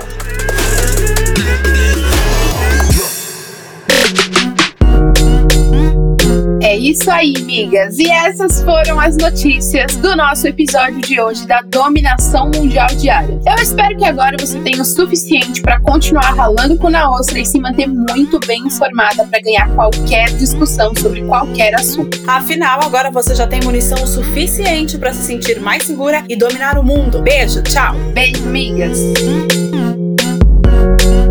É 6.91 6.93
isso 6.93 7.09
aí, 7.09 7.33
migas. 7.43 7.97
E 7.99 8.11
essas 8.11 8.61
foram 8.63 8.99
as 8.99 9.15
notícias 9.15 9.95
do 9.95 10.13
nosso 10.13 10.45
episódio 10.45 10.99
de 10.99 11.21
hoje 11.21 11.47
da 11.47 11.61
dominação 11.61 12.51
mundial 12.53 12.87
diária. 12.87 13.39
Eu 13.47 13.63
espero 13.63 13.95
que 13.95 14.03
agora 14.03 14.35
você 14.37 14.59
tenha 14.59 14.81
o 14.81 14.83
suficiente 14.83 15.61
para 15.61 15.79
continuar 15.79 16.33
ralando 16.33 16.75
com 16.75 16.89
na 16.89 17.09
ostra 17.09 17.39
e 17.39 17.45
se 17.45 17.61
manter 17.61 17.87
muito 17.87 18.41
bem 18.45 18.63
informada 18.63 19.25
para 19.25 19.39
ganhar 19.39 19.73
qualquer 19.73 20.31
discussão 20.31 20.93
sobre 20.93 21.21
qualquer 21.21 21.73
assunto. 21.75 22.21
Afinal, 22.27 22.81
agora 22.83 23.09
você 23.09 23.35
já 23.35 23.47
tem 23.47 23.61
munição 23.61 24.03
o 24.03 24.07
suficiente 24.07 24.97
para 24.97 25.13
se 25.13 25.23
sentir 25.23 25.61
mais 25.61 25.83
segura 25.83 26.25
e 26.27 26.35
dominar 26.35 26.77
o 26.77 26.83
mundo. 26.83 27.21
Beijo, 27.21 27.63
tchau. 27.63 27.95
Beijo, 28.13 28.45
migas. 28.47 28.99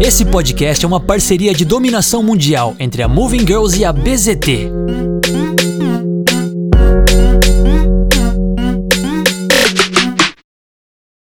Esse 0.01 0.25
podcast 0.25 0.83
é 0.83 0.88
uma 0.88 1.01
parceria 1.01 1.53
de 1.53 1.66
dominação 1.66 2.23
mundial 2.23 2.75
entre 2.81 3.03
a 3.03 3.09
Moving 3.09 3.46
Girls 3.46 3.79
e 3.79 3.85
a 3.85 3.92
BZT. 3.92 5.10